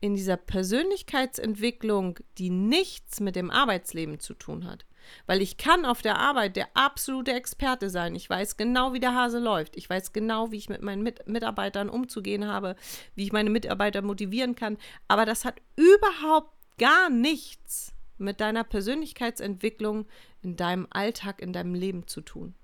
[0.00, 4.85] in dieser Persönlichkeitsentwicklung, die nichts mit dem Arbeitsleben zu tun hat.
[5.26, 8.14] Weil ich kann auf der Arbeit der absolute Experte sein.
[8.14, 9.76] Ich weiß genau, wie der Hase läuft.
[9.76, 12.76] Ich weiß genau, wie ich mit meinen mit Mitarbeitern umzugehen habe,
[13.14, 14.78] wie ich meine Mitarbeiter motivieren kann.
[15.08, 20.06] Aber das hat überhaupt gar nichts mit deiner Persönlichkeitsentwicklung
[20.42, 22.54] in deinem Alltag, in deinem Leben zu tun.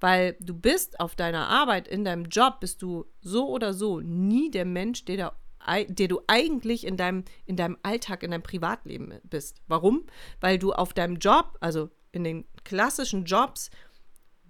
[0.00, 4.50] Weil du bist auf deiner Arbeit, in deinem Job, bist du so oder so nie
[4.50, 5.32] der Mensch, der da
[5.66, 9.62] der du eigentlich in deinem, in deinem Alltag, in deinem Privatleben bist.
[9.66, 10.06] Warum?
[10.40, 13.70] Weil du auf deinem Job, also in den klassischen Jobs,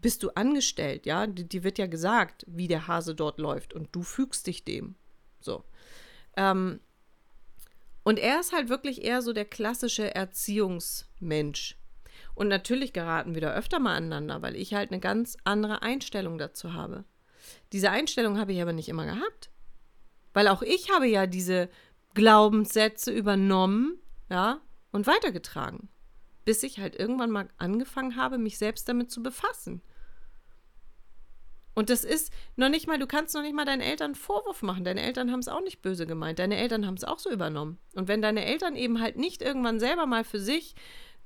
[0.01, 1.27] bist du angestellt, ja?
[1.27, 4.97] Dir wird ja gesagt, wie der Hase dort läuft und du fügst dich dem.
[5.41, 5.65] So.
[6.37, 6.81] Ähm,
[8.03, 11.79] und er ist halt wirklich eher so der klassische Erziehungsmensch.
[12.35, 16.37] Und natürlich geraten wir da öfter mal aneinander, weil ich halt eine ganz andere Einstellung
[16.37, 17.05] dazu habe.
[17.73, 19.51] Diese Einstellung habe ich aber nicht immer gehabt.
[20.35, 21.71] Weil auch ich habe ja diese
[22.13, 24.61] Glaubenssätze übernommen, ja,
[24.93, 25.89] und weitergetragen.
[26.45, 29.81] Bis ich halt irgendwann mal angefangen habe, mich selbst damit zu befassen.
[31.75, 34.85] Und das ist noch nicht mal, du kannst noch nicht mal deinen Eltern Vorwurf machen.
[34.85, 36.39] Deine Eltern haben es auch nicht böse gemeint.
[36.39, 37.79] Deine Eltern haben es auch so übernommen.
[37.95, 40.77] Und wenn deine Eltern eben halt nicht irgendwann selber mal für sich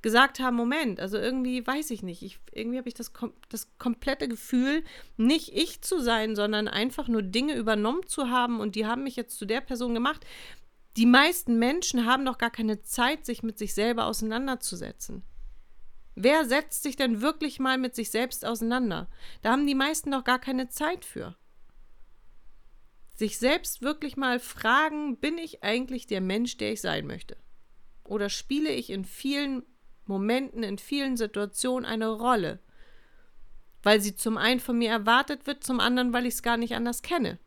[0.01, 3.11] gesagt haben, Moment, also irgendwie weiß ich nicht, ich, irgendwie habe ich das,
[3.49, 4.83] das komplette Gefühl,
[5.17, 9.15] nicht ich zu sein, sondern einfach nur Dinge übernommen zu haben und die haben mich
[9.15, 10.25] jetzt zu der Person gemacht.
[10.95, 15.23] Die meisten Menschen haben doch gar keine Zeit, sich mit sich selber auseinanderzusetzen.
[16.15, 19.09] Wer setzt sich denn wirklich mal mit sich selbst auseinander?
[19.41, 21.37] Da haben die meisten doch gar keine Zeit für.
[23.15, 27.37] Sich selbst wirklich mal fragen, bin ich eigentlich der Mensch, der ich sein möchte?
[28.03, 29.63] Oder spiele ich in vielen
[30.09, 32.59] Momenten, in vielen Situationen eine Rolle.
[33.81, 36.75] Weil sie zum einen von mir erwartet wird, zum anderen, weil ich es gar nicht
[36.75, 37.39] anders kenne.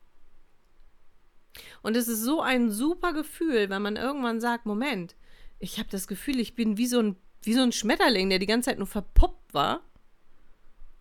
[1.82, 5.14] Und es ist so ein super Gefühl, wenn man irgendwann sagt, Moment,
[5.58, 8.46] ich habe das Gefühl, ich bin wie so, ein, wie so ein Schmetterling, der die
[8.46, 9.82] ganze Zeit nur verpuppt war.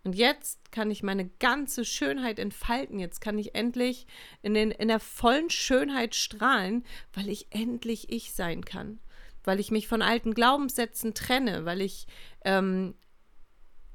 [0.04, 3.00] Und jetzt kann ich meine ganze Schönheit entfalten.
[3.00, 4.08] Jetzt kann ich endlich
[4.42, 9.00] in, den, in der vollen Schönheit strahlen, weil ich endlich ich sein kann
[9.44, 12.08] weil ich mich von alten Glaubenssätzen trenne, weil ich
[12.46, 12.96] ähm,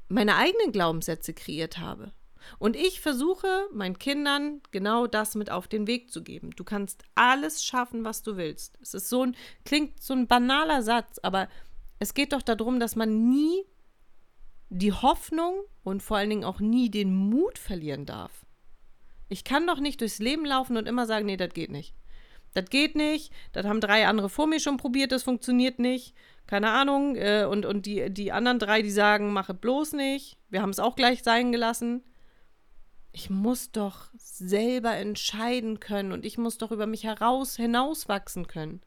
[0.08, 2.12] meine eigenen Glaubenssätze kreiert habe.
[2.58, 6.50] Und ich versuche meinen Kindern genau das mit auf den Weg zu geben.
[6.54, 8.78] Du kannst alles schaffen, was du willst.
[8.80, 11.48] Es ist so ein, klingt so ein banaler Satz, aber
[11.98, 13.64] es geht doch darum, dass man nie
[14.68, 18.46] die Hoffnung und vor allen Dingen auch nie den Mut verlieren darf.
[19.28, 21.94] Ich kann doch nicht durchs Leben laufen und immer sagen, nee, das geht nicht.
[22.56, 23.30] Das geht nicht.
[23.52, 26.14] Das haben drei andere vor mir schon probiert, das funktioniert nicht.
[26.46, 27.14] Keine Ahnung.
[27.14, 30.38] Äh, und und die, die anderen drei, die sagen, mache bloß nicht.
[30.48, 32.02] Wir haben es auch gleich sein gelassen.
[33.12, 38.80] Ich muss doch selber entscheiden können und ich muss doch über mich heraus hinauswachsen können.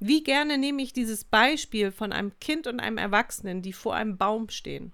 [0.00, 4.18] Wie gerne nehme ich dieses Beispiel von einem Kind und einem Erwachsenen, die vor einem
[4.18, 4.92] Baum stehen.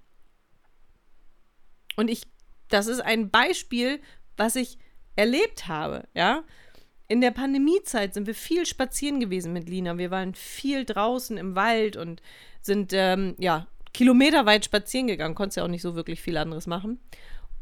[1.96, 2.24] Und ich,
[2.68, 3.98] das ist ein Beispiel,
[4.36, 4.78] was ich
[5.16, 6.44] erlebt habe, ja.
[7.12, 9.98] In der Pandemiezeit sind wir viel spazieren gewesen mit Lina.
[9.98, 12.22] Wir waren viel draußen im Wald und
[12.62, 15.34] sind ähm, ja kilometerweit spazieren gegangen.
[15.34, 17.00] Konntest ja auch nicht so wirklich viel anderes machen.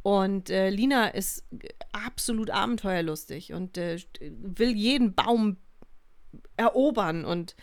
[0.04, 1.48] Und äh, Lina ist
[1.90, 5.56] absolut abenteuerlustig und äh, will jeden Baum
[6.56, 7.24] erobern.
[7.24, 7.56] Und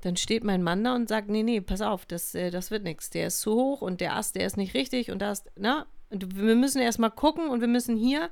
[0.00, 2.84] dann steht mein Mann da und sagt: Nee, nee, pass auf, das, äh, das wird
[2.84, 3.10] nichts.
[3.10, 5.84] Der ist zu hoch und der Ast, der ist nicht richtig und da ist, na,
[6.08, 8.30] und wir müssen erstmal gucken und wir müssen hier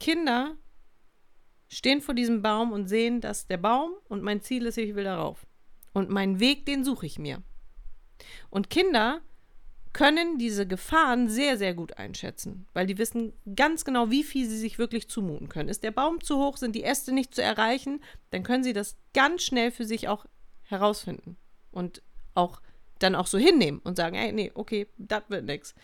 [0.00, 0.56] Kinder
[1.68, 5.04] stehen vor diesem Baum und sehen, dass der Baum und mein Ziel ist, ich will
[5.04, 5.46] darauf.
[5.92, 7.42] Und meinen Weg, den suche ich mir.
[8.50, 9.20] Und Kinder
[9.92, 14.58] können diese Gefahren sehr, sehr gut einschätzen, weil die wissen ganz genau, wie viel sie
[14.58, 15.70] sich wirklich zumuten können.
[15.70, 18.98] Ist der Baum zu hoch, sind die Äste nicht zu erreichen, dann können sie das
[19.14, 20.26] ganz schnell für sich auch
[20.64, 21.38] herausfinden
[21.70, 22.02] und
[22.34, 22.60] auch
[22.98, 25.74] dann auch so hinnehmen und sagen, ey, nee, okay, das wird nichts.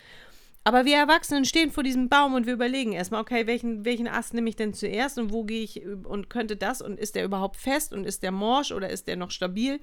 [0.65, 4.33] Aber wir Erwachsenen stehen vor diesem Baum und wir überlegen erstmal, okay, welchen, welchen Ast
[4.33, 7.57] nehme ich denn zuerst und wo gehe ich und könnte das und ist der überhaupt
[7.57, 9.81] fest und ist der morsch oder ist der noch stabil?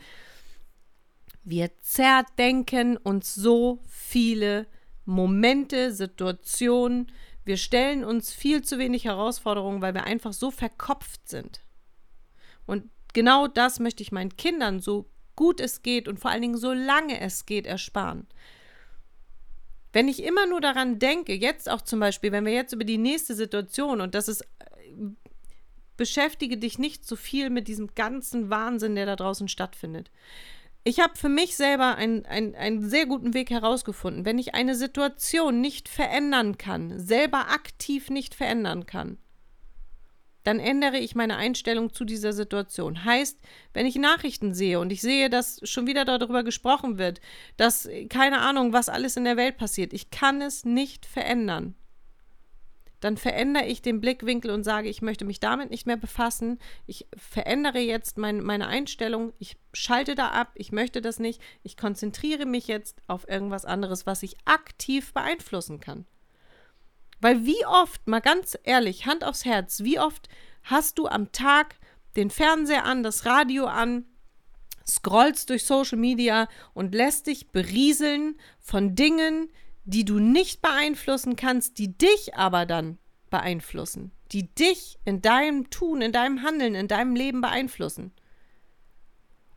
[1.44, 4.66] Wir zerdenken uns so viele
[5.04, 7.12] Momente, Situationen.
[7.44, 11.60] Wir stellen uns viel zu wenig Herausforderungen, weil wir einfach so verkopft sind.
[12.66, 16.58] Und genau das möchte ich meinen Kindern so gut es geht und vor allen Dingen
[16.58, 18.26] so lange es geht ersparen.
[19.92, 22.98] Wenn ich immer nur daran denke, jetzt auch zum Beispiel, wenn wir jetzt über die
[22.98, 24.46] nächste Situation und das ist, äh,
[25.96, 30.10] beschäftige dich nicht so viel mit diesem ganzen Wahnsinn, der da draußen stattfindet.
[30.82, 34.24] Ich habe für mich selber einen, einen, einen sehr guten Weg herausgefunden.
[34.24, 39.18] Wenn ich eine Situation nicht verändern kann, selber aktiv nicht verändern kann,
[40.42, 43.04] dann ändere ich meine Einstellung zu dieser Situation.
[43.04, 43.38] Heißt,
[43.74, 47.20] wenn ich Nachrichten sehe und ich sehe, dass schon wieder darüber gesprochen wird,
[47.56, 51.74] dass keine Ahnung, was alles in der Welt passiert, ich kann es nicht verändern.
[53.00, 56.58] Dann verändere ich den Blickwinkel und sage, ich möchte mich damit nicht mehr befassen.
[56.86, 59.32] Ich verändere jetzt mein, meine Einstellung.
[59.38, 60.52] Ich schalte da ab.
[60.54, 61.40] Ich möchte das nicht.
[61.62, 66.04] Ich konzentriere mich jetzt auf irgendwas anderes, was ich aktiv beeinflussen kann.
[67.20, 70.28] Weil wie oft, mal ganz ehrlich, Hand aufs Herz, wie oft
[70.62, 71.76] hast du am Tag
[72.16, 74.04] den Fernseher an, das Radio an,
[74.86, 79.50] scrollst durch Social Media und lässt dich berieseln von Dingen,
[79.84, 82.98] die du nicht beeinflussen kannst, die dich aber dann
[83.30, 88.12] beeinflussen, die dich in deinem Tun, in deinem Handeln, in deinem Leben beeinflussen.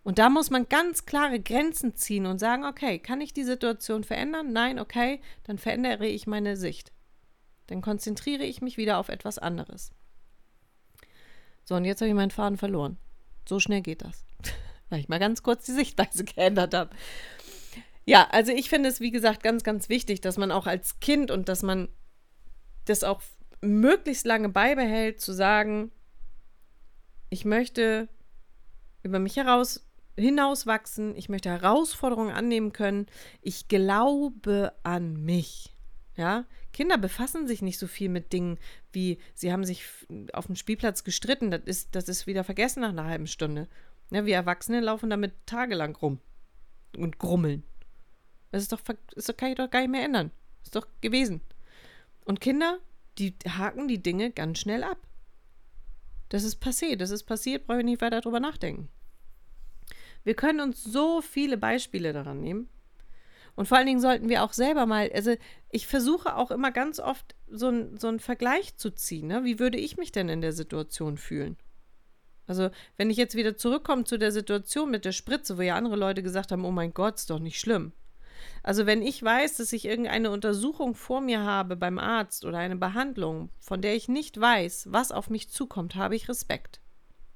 [0.04, 4.04] Und da muss man ganz klare Grenzen ziehen und sagen, okay, kann ich die Situation
[4.04, 4.52] verändern?
[4.52, 6.92] Nein, okay, dann verändere ich meine Sicht.
[7.68, 9.92] Dann konzentriere ich mich wieder auf etwas anderes.
[11.66, 12.98] So, und jetzt habe ich meinen Faden verloren.
[13.48, 14.26] So schnell geht das.
[14.90, 16.96] Weil ich mal ganz kurz die Sichtweise geändert habe.
[18.06, 21.32] Ja, also ich finde es, wie gesagt, ganz, ganz wichtig, dass man auch als Kind
[21.32, 21.88] und dass man
[22.86, 23.22] das auch
[23.62, 25.92] möglichst lange beibehält, zu sagen,
[27.30, 28.10] ich möchte
[29.04, 33.08] über mich heraus hinauswachsen, ich möchte Herausforderungen annehmen können,
[33.42, 35.73] ich glaube an mich.
[36.16, 38.60] Ja, Kinder befassen sich nicht so viel mit Dingen
[38.92, 39.84] wie, sie haben sich
[40.34, 43.68] auf dem Spielplatz gestritten, das ist, das ist wieder vergessen nach einer halben Stunde.
[44.12, 46.20] Ja, wir Erwachsene laufen damit tagelang rum
[46.96, 47.64] und grummeln.
[48.52, 48.82] Das ist doch,
[49.16, 50.30] das kann ich doch gar nicht mehr ändern.
[50.64, 51.42] Ist doch gewesen.
[52.26, 52.78] Und Kinder,
[53.18, 55.00] die haken die Dinge ganz schnell ab.
[56.30, 58.90] Das ist passiert, das ist passiert, brauche ich nicht weiter drüber nachdenken.
[60.24, 62.70] Wir können uns so viele Beispiele daran nehmen.
[63.56, 65.36] Und vor allen Dingen sollten wir auch selber mal, also
[65.70, 69.28] ich versuche auch immer ganz oft so, ein, so einen Vergleich zu ziehen.
[69.28, 69.44] Ne?
[69.44, 71.58] Wie würde ich mich denn in der Situation fühlen?
[72.46, 75.96] Also, wenn ich jetzt wieder zurückkomme zu der Situation mit der Spritze, wo ja andere
[75.96, 77.94] Leute gesagt haben, oh mein Gott, ist doch nicht schlimm.
[78.64, 82.76] Also, wenn ich weiß, dass ich irgendeine Untersuchung vor mir habe beim Arzt oder eine
[82.76, 86.82] Behandlung, von der ich nicht weiß, was auf mich zukommt, habe ich Respekt.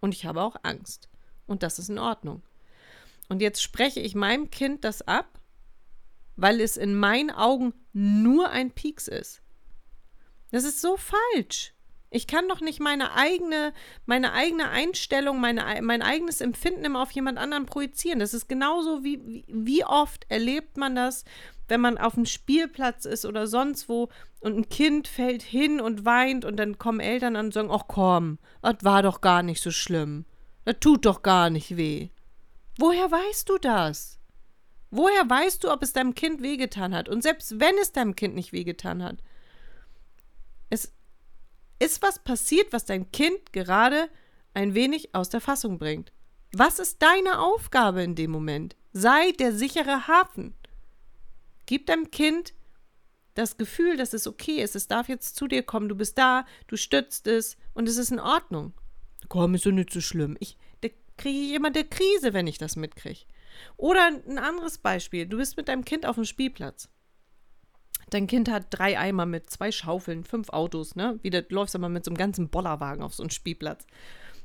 [0.01, 1.07] Und ich habe auch Angst.
[1.45, 2.41] Und das ist in Ordnung.
[3.29, 5.39] Und jetzt spreche ich meinem Kind das ab
[6.37, 9.41] weil es in meinen Augen nur ein Pieks ist.
[10.51, 11.73] Das ist so falsch.
[12.09, 13.73] Ich kann doch nicht meine eigene,
[14.05, 18.19] meine eigene Einstellung, meine, mein eigenes Empfinden immer auf jemand anderen projizieren.
[18.19, 21.25] Das ist genauso wie, wie, oft erlebt man das,
[21.67, 24.07] wenn man auf dem Spielplatz ist oder sonst wo
[24.39, 27.83] und ein Kind fällt hin und weint und dann kommen Eltern an und sagen, ach
[27.87, 30.25] komm, das war doch gar nicht so schlimm.
[30.63, 32.09] Das tut doch gar nicht weh.
[32.77, 34.17] Woher weißt du das?
[34.89, 37.09] Woher weißt du, ob es deinem Kind wehgetan hat?
[37.09, 39.21] Und selbst wenn es deinem Kind nicht wehgetan hat,
[40.69, 40.93] es
[41.79, 44.09] ist was passiert, was dein Kind gerade
[44.53, 46.11] ein wenig aus der Fassung bringt.
[46.53, 48.75] Was ist deine Aufgabe in dem Moment?
[48.93, 50.55] Sei der sichere Hafen.
[51.65, 52.53] Gib deinem Kind
[53.33, 54.75] das Gefühl, dass es okay ist.
[54.75, 55.89] Es darf jetzt zu dir kommen.
[55.89, 58.73] Du bist da, du stützt es und es ist in Ordnung.
[59.27, 60.37] Komm, ist doch nicht so schlimm.
[60.39, 63.25] Ich, da kriege ich immer eine Krise, wenn ich das mitkriege.
[63.75, 65.25] Oder ein anderes Beispiel.
[65.25, 66.89] Du bist mit deinem Kind auf dem Spielplatz.
[68.09, 71.19] Dein Kind hat drei Eimer mit zwei Schaufeln, fünf Autos, ne?
[71.23, 73.85] Wie du läufst aber mit so einem ganzen Bollerwagen auf so einen Spielplatz.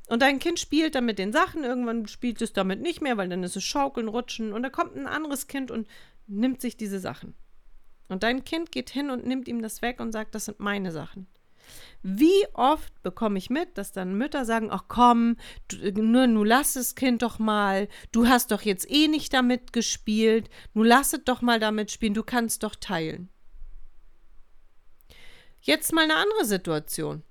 [0.08, 3.28] Und dein Kind spielt dann mit den Sachen, irgendwann spielt es damit nicht mehr, weil
[3.28, 5.86] dann ist es Schaukeln, Rutschen und da kommt ein anderes Kind und
[6.26, 7.34] nimmt sich diese Sachen.
[8.08, 10.90] Und dein Kind geht hin und nimmt ihm das weg und sagt, das sind meine
[10.90, 11.28] Sachen.
[12.02, 15.36] Wie oft bekomme ich mit, dass dann Mütter sagen, ach komm,
[15.68, 19.72] du, nur, nur lass das Kind doch mal, du hast doch jetzt eh nicht damit
[19.72, 23.28] gespielt, nur lass es doch mal damit spielen, du kannst doch teilen.
[25.60, 27.22] Jetzt mal eine andere Situation.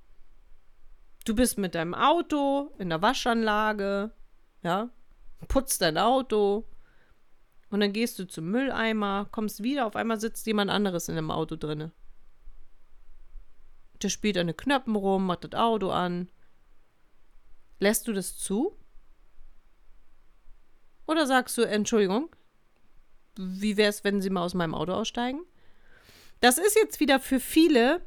[1.25, 4.11] Du bist mit deinem Auto in der Waschanlage,
[4.63, 4.89] ja,
[5.47, 6.65] putzt dein Auto
[7.69, 11.29] und dann gehst du zum Mülleimer, kommst wieder, auf einmal sitzt jemand anderes in dem
[11.29, 11.91] Auto drinne.
[14.01, 16.29] Der spielt an den Knöpfen rum, macht das Auto an.
[17.79, 18.77] Lässt du das zu?
[21.07, 22.35] Oder sagst du, Entschuldigung,
[23.37, 25.41] wie wäre es, wenn Sie mal aus meinem Auto aussteigen?
[26.39, 28.01] Das ist jetzt wieder für viele,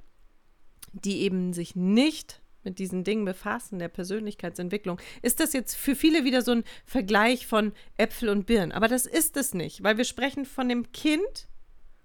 [0.93, 6.25] die eben sich nicht mit diesen Dingen befassen, der Persönlichkeitsentwicklung, ist das jetzt für viele
[6.25, 8.73] wieder so ein Vergleich von Äpfel und Birnen.
[8.73, 11.49] Aber das ist es nicht, weil wir sprechen von dem Kind,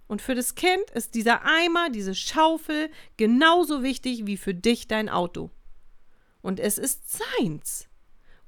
[0.10, 5.08] und für das Kind ist dieser Eimer, diese Schaufel genauso wichtig wie für dich dein
[5.08, 5.52] Auto.
[6.42, 7.88] Und es ist seins.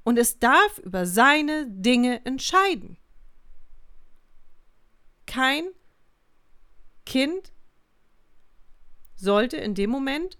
[0.02, 2.98] Und es darf über seine Dinge entscheiden.
[5.24, 5.68] Kein
[7.06, 7.52] Kind
[9.14, 10.38] sollte in dem Moment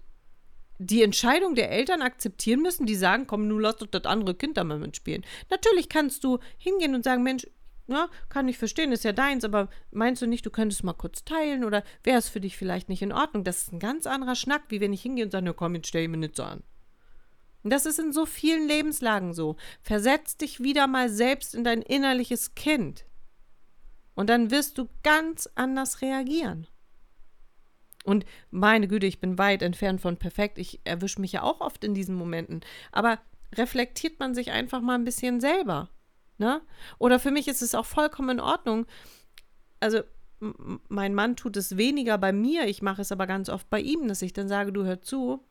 [0.77, 4.57] die Entscheidung der Eltern akzeptieren müssen, die sagen, komm, nun lass doch das andere Kind
[4.57, 5.25] da mal mitspielen.
[5.49, 7.47] Natürlich kannst du hingehen und sagen, Mensch,
[7.87, 11.25] ja, kann ich verstehen, ist ja deins, aber meinst du nicht, du könntest mal kurz
[11.25, 13.43] teilen oder wäre es für dich vielleicht nicht in Ordnung?
[13.43, 15.87] Das ist ein ganz anderer Schnack, wie wenn ich hingehe und sage, ja, komm, jetzt
[15.87, 16.63] stell mir nicht so an.
[17.63, 19.55] Und das ist in so vielen Lebenslagen so.
[19.81, 23.05] Versetz dich wieder mal selbst in dein innerliches Kind.
[24.15, 26.67] Und dann wirst du ganz anders reagieren.
[28.03, 30.57] Und meine Güte, ich bin weit entfernt von perfekt.
[30.57, 32.61] Ich erwische mich ja auch oft in diesen Momenten.
[32.91, 33.19] Aber
[33.55, 35.89] reflektiert man sich einfach mal ein bisschen selber.
[36.37, 36.61] Ne?
[36.97, 38.85] Oder für mich ist es auch vollkommen in Ordnung.
[39.79, 40.01] Also,
[40.89, 44.07] mein Mann tut es weniger bei mir, ich mache es aber ganz oft bei ihm,
[44.07, 45.41] dass ich dann sage, du hör zu.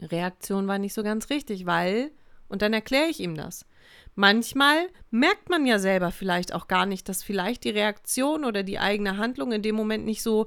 [0.00, 2.10] Reaktion war nicht so ganz richtig, weil,
[2.48, 3.64] und dann erkläre ich ihm das.
[4.14, 8.78] Manchmal merkt man ja selber vielleicht auch gar nicht, dass vielleicht die Reaktion oder die
[8.78, 10.46] eigene Handlung in dem Moment nicht so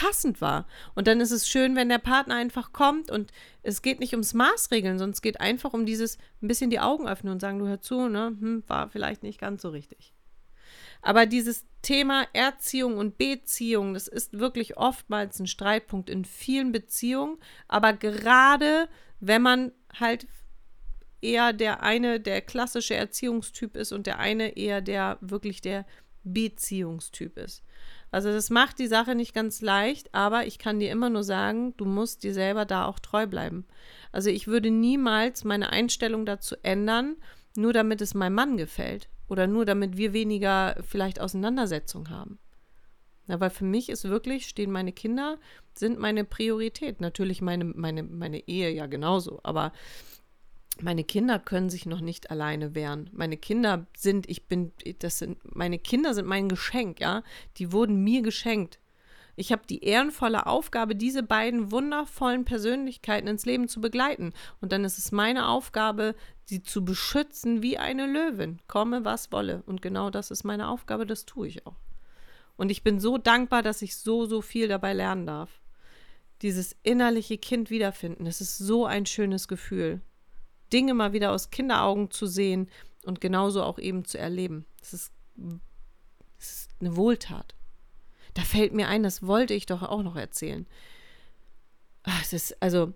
[0.00, 0.66] passend war.
[0.94, 3.32] Und dann ist es schön, wenn der Partner einfach kommt und
[3.62, 7.06] es geht nicht ums Maßregeln, sondern es geht einfach um dieses ein bisschen die Augen
[7.06, 10.14] öffnen und sagen, du hör zu, ne, hm, war vielleicht nicht ganz so richtig.
[11.02, 17.36] Aber dieses Thema Erziehung und Beziehung, das ist wirklich oftmals ein Streitpunkt in vielen Beziehungen,
[17.68, 18.88] aber gerade
[19.20, 20.26] wenn man halt
[21.20, 25.84] eher der eine der klassische Erziehungstyp ist und der eine eher der wirklich der
[26.24, 27.62] Beziehungstyp ist.
[28.10, 31.74] Also das macht die Sache nicht ganz leicht, aber ich kann dir immer nur sagen,
[31.76, 33.66] du musst dir selber da auch treu bleiben.
[34.10, 37.16] Also ich würde niemals meine Einstellung dazu ändern,
[37.56, 42.38] nur damit es meinem Mann gefällt oder nur damit wir weniger vielleicht Auseinandersetzung haben.
[43.28, 45.38] Na, weil für mich ist wirklich, stehen meine Kinder,
[45.74, 47.00] sind meine Priorität.
[47.00, 49.72] Natürlich meine, meine, meine Ehe ja genauso, aber
[50.82, 53.10] meine Kinder können sich noch nicht alleine wehren.
[53.12, 57.22] Meine Kinder sind, ich bin, das sind, meine Kinder sind mein Geschenk, ja.
[57.56, 58.78] Die wurden mir geschenkt.
[59.36, 64.34] Ich habe die ehrenvolle Aufgabe, diese beiden wundervollen Persönlichkeiten ins Leben zu begleiten.
[64.60, 66.14] Und dann ist es meine Aufgabe,
[66.44, 68.60] sie zu beschützen wie eine Löwin.
[68.68, 69.62] Komme, was wolle.
[69.66, 71.76] Und genau das ist meine Aufgabe, das tue ich auch.
[72.56, 75.62] Und ich bin so dankbar, dass ich so, so viel dabei lernen darf.
[76.42, 80.02] Dieses innerliche Kind wiederfinden, das ist so ein schönes Gefühl.
[80.72, 82.68] Dinge mal wieder aus Kinderaugen zu sehen
[83.04, 84.66] und genauso auch eben zu erleben.
[84.80, 85.12] Das ist,
[86.38, 87.54] das ist eine Wohltat.
[88.34, 90.66] Da fällt mir ein, das wollte ich doch auch noch erzählen.
[92.04, 92.92] Ach, es ist, also,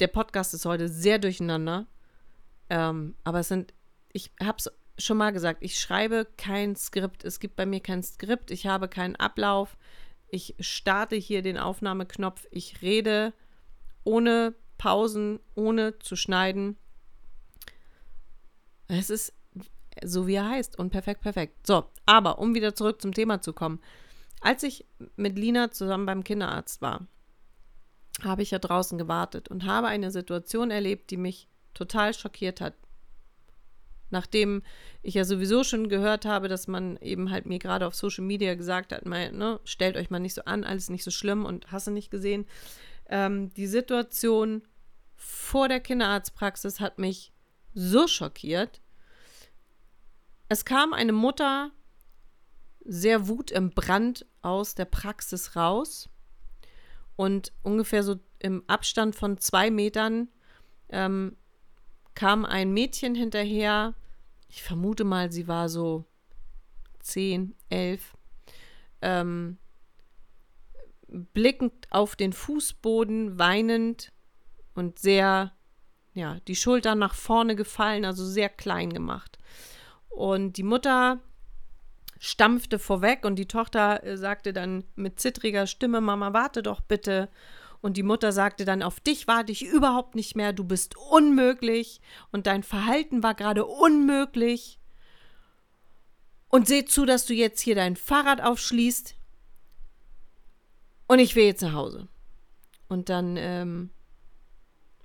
[0.00, 1.86] der Podcast ist heute sehr durcheinander.
[2.70, 3.74] Ähm, aber es sind,
[4.12, 7.24] ich habe es schon mal gesagt, ich schreibe kein Skript.
[7.24, 8.50] Es gibt bei mir kein Skript.
[8.50, 9.76] Ich habe keinen Ablauf.
[10.28, 12.46] Ich starte hier den Aufnahmeknopf.
[12.50, 13.32] Ich rede
[14.04, 16.76] ohne Pausen, ohne zu schneiden.
[18.88, 19.32] Es ist
[20.04, 20.78] so, wie er heißt.
[20.78, 21.66] Und perfekt, perfekt.
[21.66, 23.80] So, aber um wieder zurück zum Thema zu kommen.
[24.40, 24.86] Als ich
[25.16, 27.06] mit Lina zusammen beim Kinderarzt war,
[28.22, 32.74] habe ich ja draußen gewartet und habe eine Situation erlebt, die mich total schockiert hat.
[34.08, 34.62] Nachdem
[35.02, 38.54] ich ja sowieso schon gehört habe, dass man eben halt mir gerade auf Social Media
[38.54, 41.72] gesagt hat, mal, ne, stellt euch mal nicht so an, alles nicht so schlimm und
[41.72, 42.46] hasse nicht gesehen,
[43.08, 44.62] ähm, die Situation
[45.14, 47.32] vor der Kinderarztpraxis hat mich
[47.74, 48.80] so schockiert.
[50.48, 51.72] Es kam eine Mutter
[52.84, 56.08] sehr wut im Brand aus der Praxis raus
[57.16, 60.28] und ungefähr so im Abstand von zwei Metern
[60.88, 61.36] ähm,
[62.14, 63.94] kam ein Mädchen hinterher.
[64.48, 66.04] Ich vermute mal, sie war so
[67.00, 68.16] zehn, elf.
[69.02, 69.58] Ähm,
[71.08, 74.12] blickend auf den Fußboden, weinend
[74.74, 75.52] und sehr,
[76.14, 79.38] ja, die Schultern nach vorne gefallen, also sehr klein gemacht.
[80.08, 81.20] Und die Mutter
[82.18, 87.28] stampfte vorweg und die Tochter äh, sagte dann mit zittriger Stimme, Mama, warte doch bitte.
[87.82, 92.00] Und die Mutter sagte dann, auf dich warte ich überhaupt nicht mehr, du bist unmöglich
[92.32, 94.80] und dein Verhalten war gerade unmöglich.
[96.48, 99.14] Und seh zu, dass du jetzt hier dein Fahrrad aufschließt.
[101.06, 102.08] Und ich will jetzt nach Hause.
[102.88, 103.90] Und dann ähm,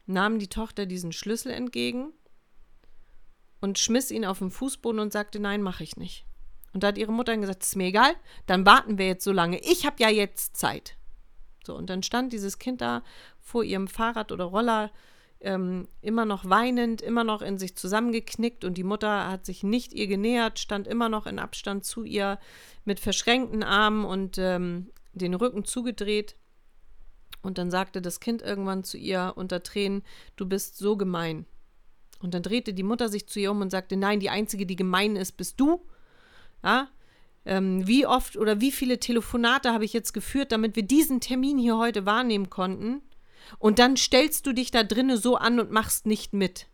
[0.06, 2.14] nahm die Tochter diesen Schlüssel entgegen
[3.60, 6.26] und schmiss ihn auf den Fußboden und sagte, nein, mache ich nicht.
[6.74, 8.14] Und da hat ihre Mutter gesagt, ist mir egal,
[8.46, 9.60] dann warten wir jetzt so lange.
[9.60, 10.96] Ich habe ja jetzt Zeit.
[11.66, 13.04] So, und dann stand dieses Kind da
[13.40, 14.92] vor ihrem Fahrrad oder Roller,
[15.42, 19.92] ähm, immer noch weinend, immer noch in sich zusammengeknickt und die Mutter hat sich nicht
[19.92, 22.40] ihr genähert, stand immer noch in Abstand zu ihr
[22.86, 26.36] mit verschränkten Armen und ähm, den Rücken zugedreht.
[27.42, 30.04] Und dann sagte das Kind irgendwann zu ihr unter Tränen,
[30.36, 31.46] du bist so gemein.
[32.22, 34.76] Und dann drehte die Mutter sich zu ihr um und sagte, nein, die Einzige, die
[34.76, 35.82] gemein ist, bist du.
[36.64, 36.90] Ja?
[37.46, 41.58] Ähm, wie oft oder wie viele Telefonate habe ich jetzt geführt, damit wir diesen Termin
[41.58, 43.02] hier heute wahrnehmen konnten?
[43.58, 46.68] Und dann stellst du dich da drinnen so an und machst nicht mit.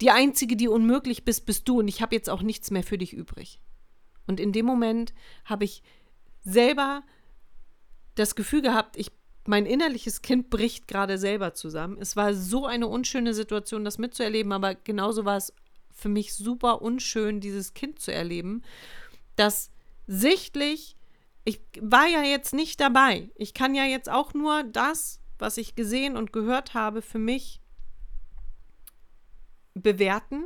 [0.00, 2.96] Die Einzige, die unmöglich bist, bist du und ich habe jetzt auch nichts mehr für
[2.96, 3.60] dich übrig.
[4.26, 5.12] Und in dem Moment
[5.44, 5.82] habe ich
[6.44, 7.02] selber
[8.14, 9.10] das Gefühl gehabt, ich,
[9.46, 11.96] mein innerliches Kind bricht gerade selber zusammen.
[12.00, 15.52] Es war so eine unschöne Situation, das mitzuerleben, aber genauso war es
[15.90, 18.62] für mich super unschön, dieses Kind zu erleben,
[19.36, 19.70] das
[20.06, 20.96] sichtlich,
[21.44, 23.30] ich war ja jetzt nicht dabei.
[23.34, 27.60] Ich kann ja jetzt auch nur das, was ich gesehen und gehört habe, für mich
[29.74, 30.44] bewerten.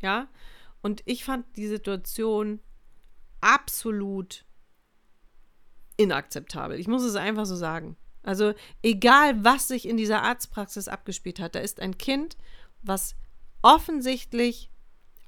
[0.00, 0.28] Ja,
[0.82, 2.60] und ich fand die Situation
[3.40, 4.45] absolut
[5.96, 6.78] inakzeptabel.
[6.78, 7.96] Ich muss es einfach so sagen.
[8.22, 12.36] Also egal, was sich in dieser Arztpraxis abgespielt hat, da ist ein Kind,
[12.82, 13.14] was
[13.62, 14.70] offensichtlich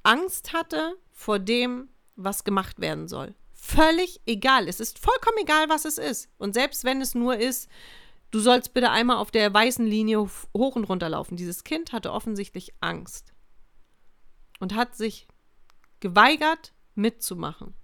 [0.03, 3.35] Angst hatte vor dem, was gemacht werden soll.
[3.55, 4.69] Völlig egal.
[4.69, 6.29] Es ist vollkommen egal, was es ist.
[6.39, 7.69] Und selbst wenn es nur ist,
[8.31, 11.37] du sollst bitte einmal auf der weißen Linie hoch und runter laufen.
[11.37, 13.33] Dieses Kind hatte offensichtlich Angst
[14.61, 15.29] und hat sich
[16.01, 17.75] geweigert, mitzumachen.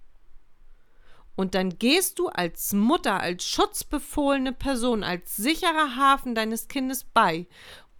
[1.35, 7.47] Und dann gehst du als Mutter, als schutzbefohlene Person, als sicherer Hafen deines Kindes bei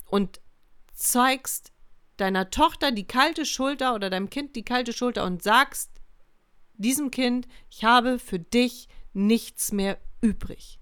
[0.10, 0.40] und
[0.94, 1.74] zeigst
[2.18, 5.92] deiner Tochter die kalte Schulter oder deinem Kind die kalte Schulter und sagst
[6.78, 10.80] diesem Kind, ich habe für dich nichts mehr übrig.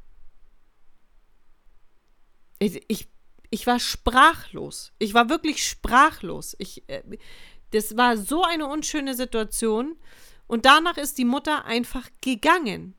[2.60, 3.10] Ich,
[3.49, 4.93] ich, war sprachlos.
[4.99, 6.56] Ich war wirklich sprachlos.
[6.60, 7.04] Ich, äh,
[7.72, 9.97] das war so eine unschöne Situation.
[10.54, 12.93] Und danach ist die Mutter einfach gegangen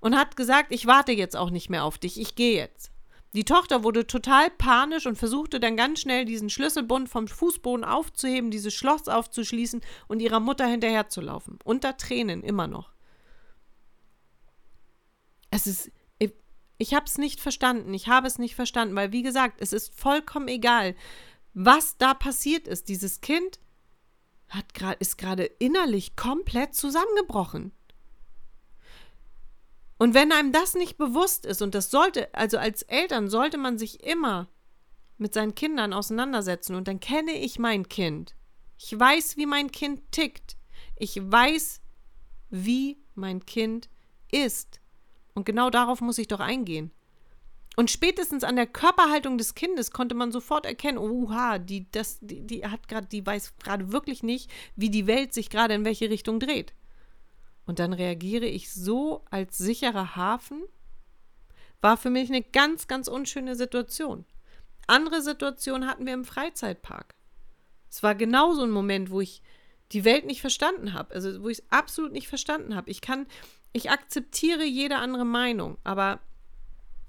[0.00, 2.92] und hat gesagt, ich warte jetzt auch nicht mehr auf dich, ich gehe jetzt.
[3.32, 8.50] Die Tochter wurde total panisch und versuchte dann ganz schnell diesen Schlüsselbund vom Fußboden aufzuheben,
[8.50, 11.58] dieses Schloss aufzuschließen und ihrer Mutter hinterherzulaufen.
[11.64, 12.92] Unter Tränen immer noch.
[15.50, 15.90] Es ist.
[16.18, 16.34] Ich,
[16.76, 17.94] ich habe es nicht verstanden.
[17.94, 20.94] Ich habe es nicht verstanden, weil, wie gesagt, es ist vollkommen egal,
[21.54, 22.90] was da passiert ist.
[22.90, 23.58] Dieses Kind
[24.52, 27.72] hat grad, ist gerade innerlich komplett zusammengebrochen.
[29.98, 33.78] Und wenn einem das nicht bewusst ist, und das sollte, also als Eltern sollte man
[33.78, 34.48] sich immer
[35.16, 38.34] mit seinen Kindern auseinandersetzen, und dann kenne ich mein Kind.
[38.78, 40.56] Ich weiß, wie mein Kind tickt.
[40.96, 41.80] Ich weiß,
[42.50, 43.88] wie mein Kind
[44.30, 44.80] ist.
[45.34, 46.90] Und genau darauf muss ich doch eingehen.
[47.76, 52.46] Und spätestens an der Körperhaltung des Kindes konnte man sofort erkennen, oha, die, das, die,
[52.46, 56.10] die hat gerade, die weiß gerade wirklich nicht, wie die Welt sich gerade in welche
[56.10, 56.74] Richtung dreht.
[57.64, 60.62] Und dann reagiere ich so als sicherer Hafen,
[61.80, 64.26] war für mich eine ganz, ganz unschöne Situation.
[64.86, 67.14] Andere Situationen hatten wir im Freizeitpark.
[67.88, 69.42] Es war genauso ein Moment, wo ich
[69.92, 72.90] die Welt nicht verstanden habe, also wo ich es absolut nicht verstanden habe.
[72.90, 73.26] Ich kann,
[73.72, 76.20] ich akzeptiere jede andere Meinung, aber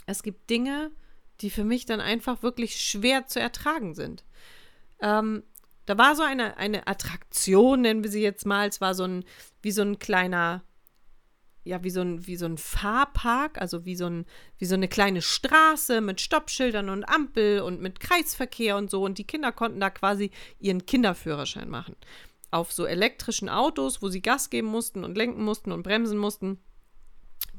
[0.06, 0.92] es gibt Dinge,
[1.42, 4.24] die für mich dann einfach wirklich schwer zu ertragen sind.
[5.02, 5.44] Ähm,
[5.86, 8.68] da war so eine, eine Attraktion, nennen wir sie jetzt mal.
[8.68, 9.26] Es war so ein,
[9.62, 10.64] wie so ein kleiner,
[11.66, 14.26] ja, wie so ein, wie so ein Fahrpark, also wie so, ein,
[14.58, 19.04] wie so eine kleine Straße mit Stoppschildern und Ampel und mit Kreisverkehr und so.
[19.04, 21.96] Und die Kinder konnten da quasi ihren Kinderführerschein machen.
[22.52, 26.60] Auf so elektrischen Autos, wo sie Gas geben mussten und lenken mussten und bremsen mussten.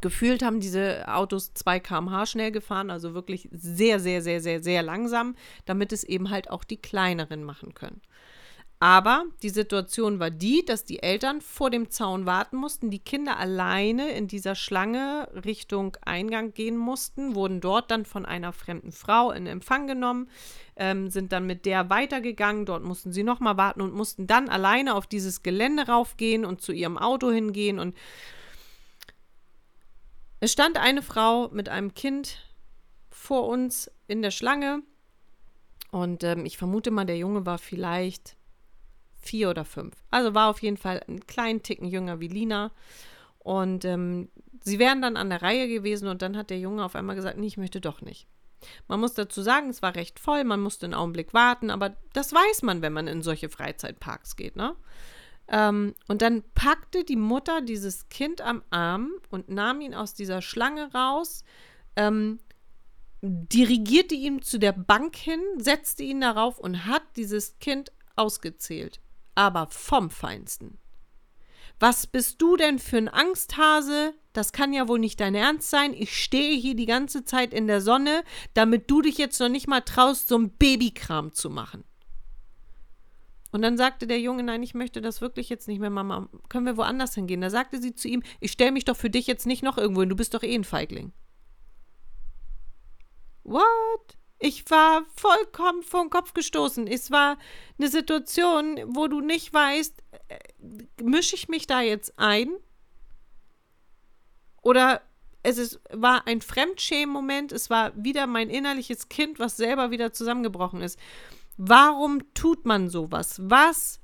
[0.01, 4.83] Gefühlt haben diese Autos 2 km/h schnell gefahren, also wirklich sehr, sehr, sehr, sehr, sehr
[4.83, 5.35] langsam,
[5.65, 8.01] damit es eben halt auch die kleineren machen können.
[8.81, 13.39] Aber die Situation war die, dass die Eltern vor dem Zaun warten mussten, die Kinder
[13.39, 19.31] alleine in dieser Schlange Richtung Eingang gehen mussten, wurden dort dann von einer fremden Frau
[19.31, 20.29] in Empfang genommen,
[20.77, 24.97] ähm, sind dann mit der weitergegangen, dort mussten sie nochmal warten und mussten dann alleine
[24.97, 27.95] auf dieses Gelände raufgehen und zu ihrem Auto hingehen und
[30.45, 32.39] es stand eine Frau mit einem Kind
[33.09, 34.83] vor uns in der Schlange
[35.91, 38.37] und ähm, ich vermute mal, der Junge war vielleicht
[39.23, 39.95] vier oder fünf.
[40.11, 42.73] Also war auf jeden Fall einen kleinen Ticken jünger wie Lina.
[43.39, 44.29] Und ähm,
[44.61, 47.39] sie wären dann an der Reihe gewesen und dann hat der Junge auf einmal gesagt,
[47.39, 48.27] nee, ich möchte doch nicht.
[48.87, 52.35] Man muss dazu sagen, es war recht voll, man musste einen Augenblick warten, aber das
[52.35, 54.77] weiß man, wenn man in solche Freizeitparks geht, ne?
[55.49, 60.41] Ähm, und dann packte die Mutter dieses Kind am Arm und nahm ihn aus dieser
[60.43, 61.45] Schlange raus,
[61.97, 62.39] ähm,
[63.21, 69.01] dirigierte ihn zu der Bank hin, setzte ihn darauf und hat dieses Kind ausgezählt
[69.35, 70.79] aber vom Feinsten.
[71.81, 74.15] Was bist du denn für ein Angsthase?
[74.33, 75.93] Das kann ja wohl nicht dein Ernst sein.
[75.93, 78.23] Ich stehe hier die ganze Zeit in der Sonne,
[78.55, 81.85] damit du dich jetzt noch nicht mal traust, so ein Babykram zu machen.
[83.55, 86.29] Und dann sagte der Junge, nein, ich möchte das wirklich jetzt nicht mehr, Mama.
[86.49, 87.41] Können wir woanders hingehen?
[87.41, 90.01] Da sagte sie zu ihm, ich stelle mich doch für dich jetzt nicht noch irgendwo
[90.01, 91.13] hin, du bist doch eh ein Feigling.
[93.45, 94.19] What?
[94.41, 96.89] Ich war vollkommen vom Kopf gestoßen.
[96.89, 97.39] Es war
[97.79, 100.39] eine Situation, wo du nicht weißt, äh,
[101.01, 102.49] mische ich mich da jetzt ein?
[104.63, 105.01] Oder
[105.45, 110.83] es ist, war ein Fremdschämen-Moment, es war wieder mein innerliches Kind, was selber wieder zusammengebrochen
[110.83, 110.99] ist.
[111.57, 113.41] Warum tut man sowas?
[113.43, 114.01] Was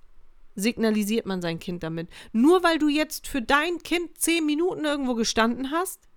[0.54, 2.08] signalisiert man sein Kind damit?
[2.32, 6.08] Nur weil du jetzt für dein Kind zehn Minuten irgendwo gestanden hast?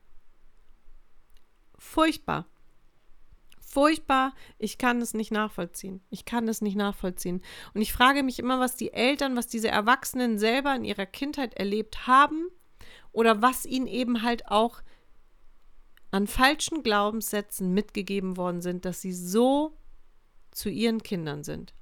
[1.78, 2.48] Furchtbar
[3.74, 4.36] furchtbar.
[4.60, 6.02] Ich kann es nicht nachvollziehen.
[6.12, 7.42] Ich kann es nicht nachvollziehen.
[7.74, 11.56] Und ich frage mich immer, was die Eltern, was diese Erwachsenen selber in ihrer Kindheit
[11.56, 12.50] erlebt haben
[13.12, 14.84] oder was ihnen eben halt auch
[16.12, 19.76] an falschen Glaubenssätzen mitgegeben worden sind, dass sie so
[20.54, 21.74] zu ihren Kindern sind.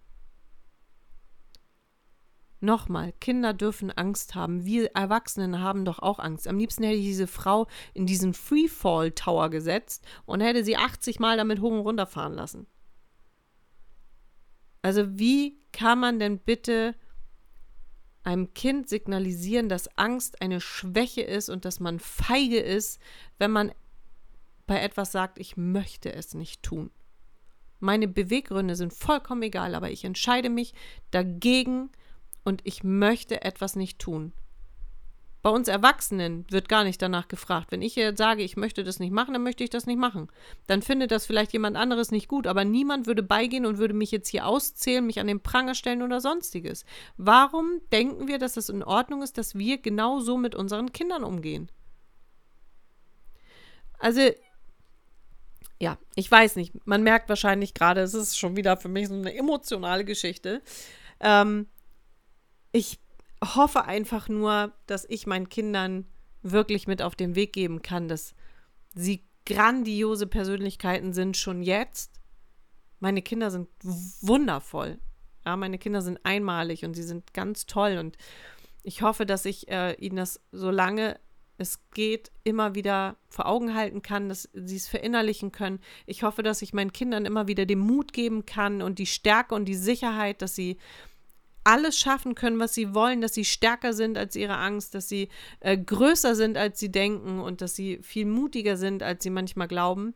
[2.64, 4.66] Nochmal, Kinder dürfen Angst haben.
[4.66, 6.48] Wir Erwachsenen haben doch auch Angst.
[6.48, 11.20] Am liebsten hätte ich diese Frau in diesen Freefall Tower gesetzt und hätte sie 80
[11.20, 12.68] Mal damit hoch und runter fahren lassen.
[14.84, 16.96] Also wie kann man denn bitte
[18.24, 23.02] einem Kind signalisieren, dass Angst eine Schwäche ist und dass man feige ist,
[23.40, 23.72] wenn man
[24.68, 26.92] bei etwas sagt, ich möchte es nicht tun.
[27.82, 30.74] Meine Beweggründe sind vollkommen egal, aber ich entscheide mich
[31.12, 31.90] dagegen,
[32.44, 34.34] und ich möchte etwas nicht tun.
[35.44, 37.72] Bei uns Erwachsenen wird gar nicht danach gefragt.
[37.72, 40.28] Wenn ich jetzt sage, ich möchte das nicht machen, dann möchte ich das nicht machen.
[40.68, 44.12] Dann findet das vielleicht jemand anderes nicht gut, aber niemand würde beigehen und würde mich
[44.12, 46.86] jetzt hier auszählen, mich an den Pranger stellen oder sonstiges.
[47.18, 51.24] Warum denken wir, dass es in Ordnung ist, dass wir genau so mit unseren Kindern
[51.24, 51.72] umgehen?
[53.98, 54.30] Also,
[55.82, 56.86] ja, ich weiß nicht.
[56.86, 60.62] Man merkt wahrscheinlich gerade, es ist schon wieder für mich so eine emotionale Geschichte.
[61.20, 61.66] Ähm,
[62.72, 63.00] ich
[63.44, 66.06] hoffe einfach nur, dass ich meinen Kindern
[66.44, 68.36] wirklich mit auf den Weg geben kann, dass
[68.94, 72.22] sie grandiose Persönlichkeiten sind schon jetzt.
[73.00, 75.00] Meine Kinder sind wundervoll.
[75.48, 78.18] Ja, meine Kinder sind einmalig und sie sind ganz toll und
[78.84, 81.20] ich hoffe, dass ich äh, ihnen das, solange
[81.62, 85.80] es geht, immer wieder vor Augen halten kann, dass sie es verinnerlichen können.
[86.06, 89.56] Ich hoffe, dass ich meinen Kindern immer wieder den Mut geben kann und die Stärke
[89.56, 90.78] und die Sicherheit, dass sie
[91.64, 95.30] alles schaffen können, was sie wollen, dass sie stärker sind als ihre Angst, dass sie
[95.60, 99.68] äh, größer sind, als sie denken und dass sie viel mutiger sind, als sie manchmal
[99.68, 100.16] glauben.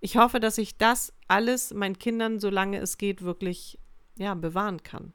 [0.00, 3.78] Ich hoffe, dass ich das alles meinen Kindern, solange es geht, wirklich
[4.18, 5.14] ja, bewahren kann.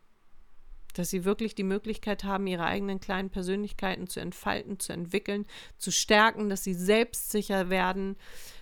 [0.93, 5.45] Dass sie wirklich die Möglichkeit haben, ihre eigenen kleinen Persönlichkeiten zu entfalten, zu entwickeln,
[5.77, 8.15] zu stärken, dass sie selbstsicher werden,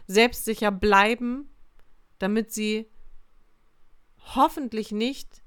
[0.07, 1.49] selbstsicher bleiben,
[2.19, 2.87] damit sie
[4.35, 5.41] hoffentlich nicht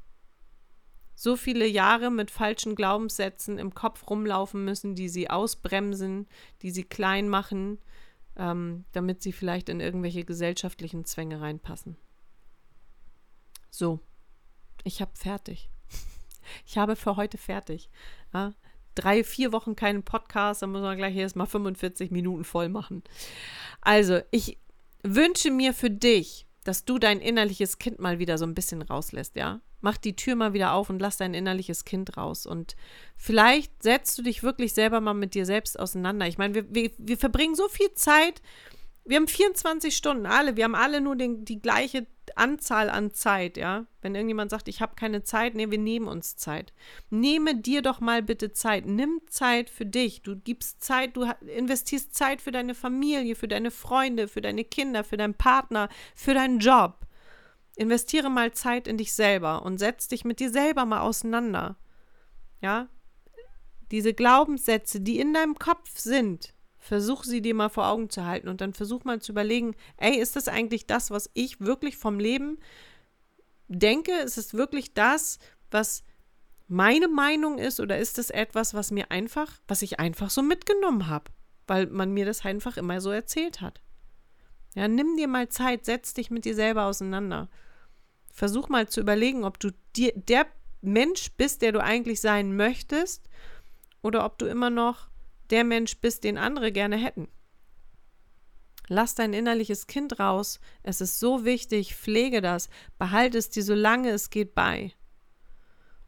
[1.14, 6.29] so viele Jahre mit falschen Glaubenssätzen im Kopf rumlaufen müssen, die sie ausbremsen,
[6.62, 7.79] die sie klein machen,
[8.37, 11.97] ähm, damit sie vielleicht in irgendwelche gesellschaftlichen Zwänge reinpassen.
[13.68, 13.99] So,
[14.85, 15.68] ich habe fertig.
[16.66, 17.90] Ich habe für heute fertig.
[18.32, 18.55] Ja,
[18.94, 23.03] drei, vier Wochen keinen Podcast, dann muss man gleich erst mal 45 Minuten voll machen.
[23.80, 24.59] Also, ich
[25.03, 29.36] wünsche mir für dich, dass du dein innerliches Kind mal wieder so ein bisschen rauslässt,
[29.36, 29.61] ja?
[29.80, 32.46] Mach die Tür mal wieder auf und lass dein innerliches Kind raus.
[32.46, 32.74] Und
[33.16, 36.26] vielleicht setzt du dich wirklich selber mal mit dir selbst auseinander.
[36.26, 38.42] Ich meine, wir, wir, wir verbringen so viel Zeit
[39.09, 42.06] wir haben 24 Stunden, alle, wir haben alle nur den, die gleiche
[42.36, 43.86] Anzahl an Zeit, ja.
[44.02, 46.74] Wenn irgendjemand sagt, ich habe keine Zeit, nee, wir nehmen uns Zeit.
[47.09, 48.84] Nehme dir doch mal bitte Zeit.
[48.84, 50.20] Nimm Zeit für dich.
[50.22, 55.04] Du gibst Zeit, du investierst Zeit für deine Familie, für deine Freunde, für deine Kinder,
[55.04, 57.06] für deinen Partner, für deinen Job.
[57.76, 61.76] Investiere mal Zeit in dich selber und setz dich mit dir selber mal auseinander.
[62.61, 62.88] Ja?
[63.90, 66.52] Diese Glaubenssätze, die in deinem Kopf sind,
[66.89, 70.18] versuch sie dir mal vor Augen zu halten und dann versuch mal zu überlegen, ey,
[70.18, 72.59] ist das eigentlich das, was ich wirklich vom Leben
[73.68, 74.12] denke?
[74.12, 75.39] Ist es wirklich das,
[75.70, 76.03] was
[76.66, 81.09] meine Meinung ist oder ist es etwas, was mir einfach, was ich einfach so mitgenommen
[81.09, 81.30] habe,
[81.66, 83.82] weil man mir das einfach immer so erzählt hat?
[84.74, 87.51] Ja, nimm dir mal Zeit, setz dich mit dir selber auseinander.
[88.32, 90.47] Versuch mal zu überlegen, ob du dir der
[90.80, 93.28] Mensch bist, der du eigentlich sein möchtest,
[94.01, 95.09] oder ob du immer noch
[95.51, 97.28] der Mensch bist, den andere gerne hätten.
[98.88, 100.61] Lass dein innerliches Kind raus.
[100.82, 101.94] Es ist so wichtig.
[101.94, 102.70] Pflege das.
[102.99, 104.92] Behalte es dir, solange es geht, bei.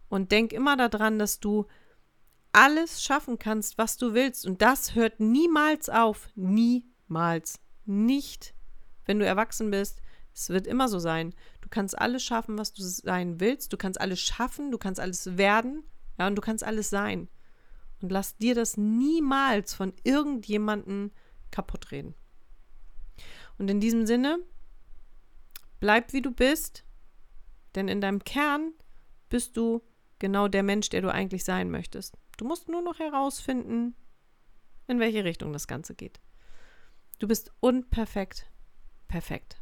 [0.08, 1.66] Und denk immer daran, dass du
[2.52, 4.46] alles schaffen kannst, was du willst.
[4.46, 6.30] Und das hört niemals auf.
[6.34, 7.60] Niemals.
[7.84, 8.54] Nicht,
[9.04, 10.00] wenn du erwachsen bist.
[10.32, 11.34] Es wird immer so sein.
[11.60, 13.72] Du kannst alles schaffen, was du sein willst.
[13.72, 14.70] Du kannst alles schaffen.
[14.70, 15.84] Du kannst alles werden.
[16.18, 17.28] Ja, und du kannst alles sein.
[18.02, 21.10] Und lass dir das niemals von irgendjemandem
[21.50, 22.14] kaputt reden.
[23.58, 24.38] Und in diesem Sinne,
[25.80, 26.84] bleib wie du bist,
[27.74, 28.72] denn in deinem Kern
[29.28, 29.82] bist du
[30.18, 32.16] genau der Mensch, der du eigentlich sein möchtest.
[32.36, 33.94] Du musst nur noch herausfinden,
[34.86, 36.20] in welche Richtung das Ganze geht.
[37.18, 38.50] Du bist unperfekt,
[39.08, 39.59] perfekt.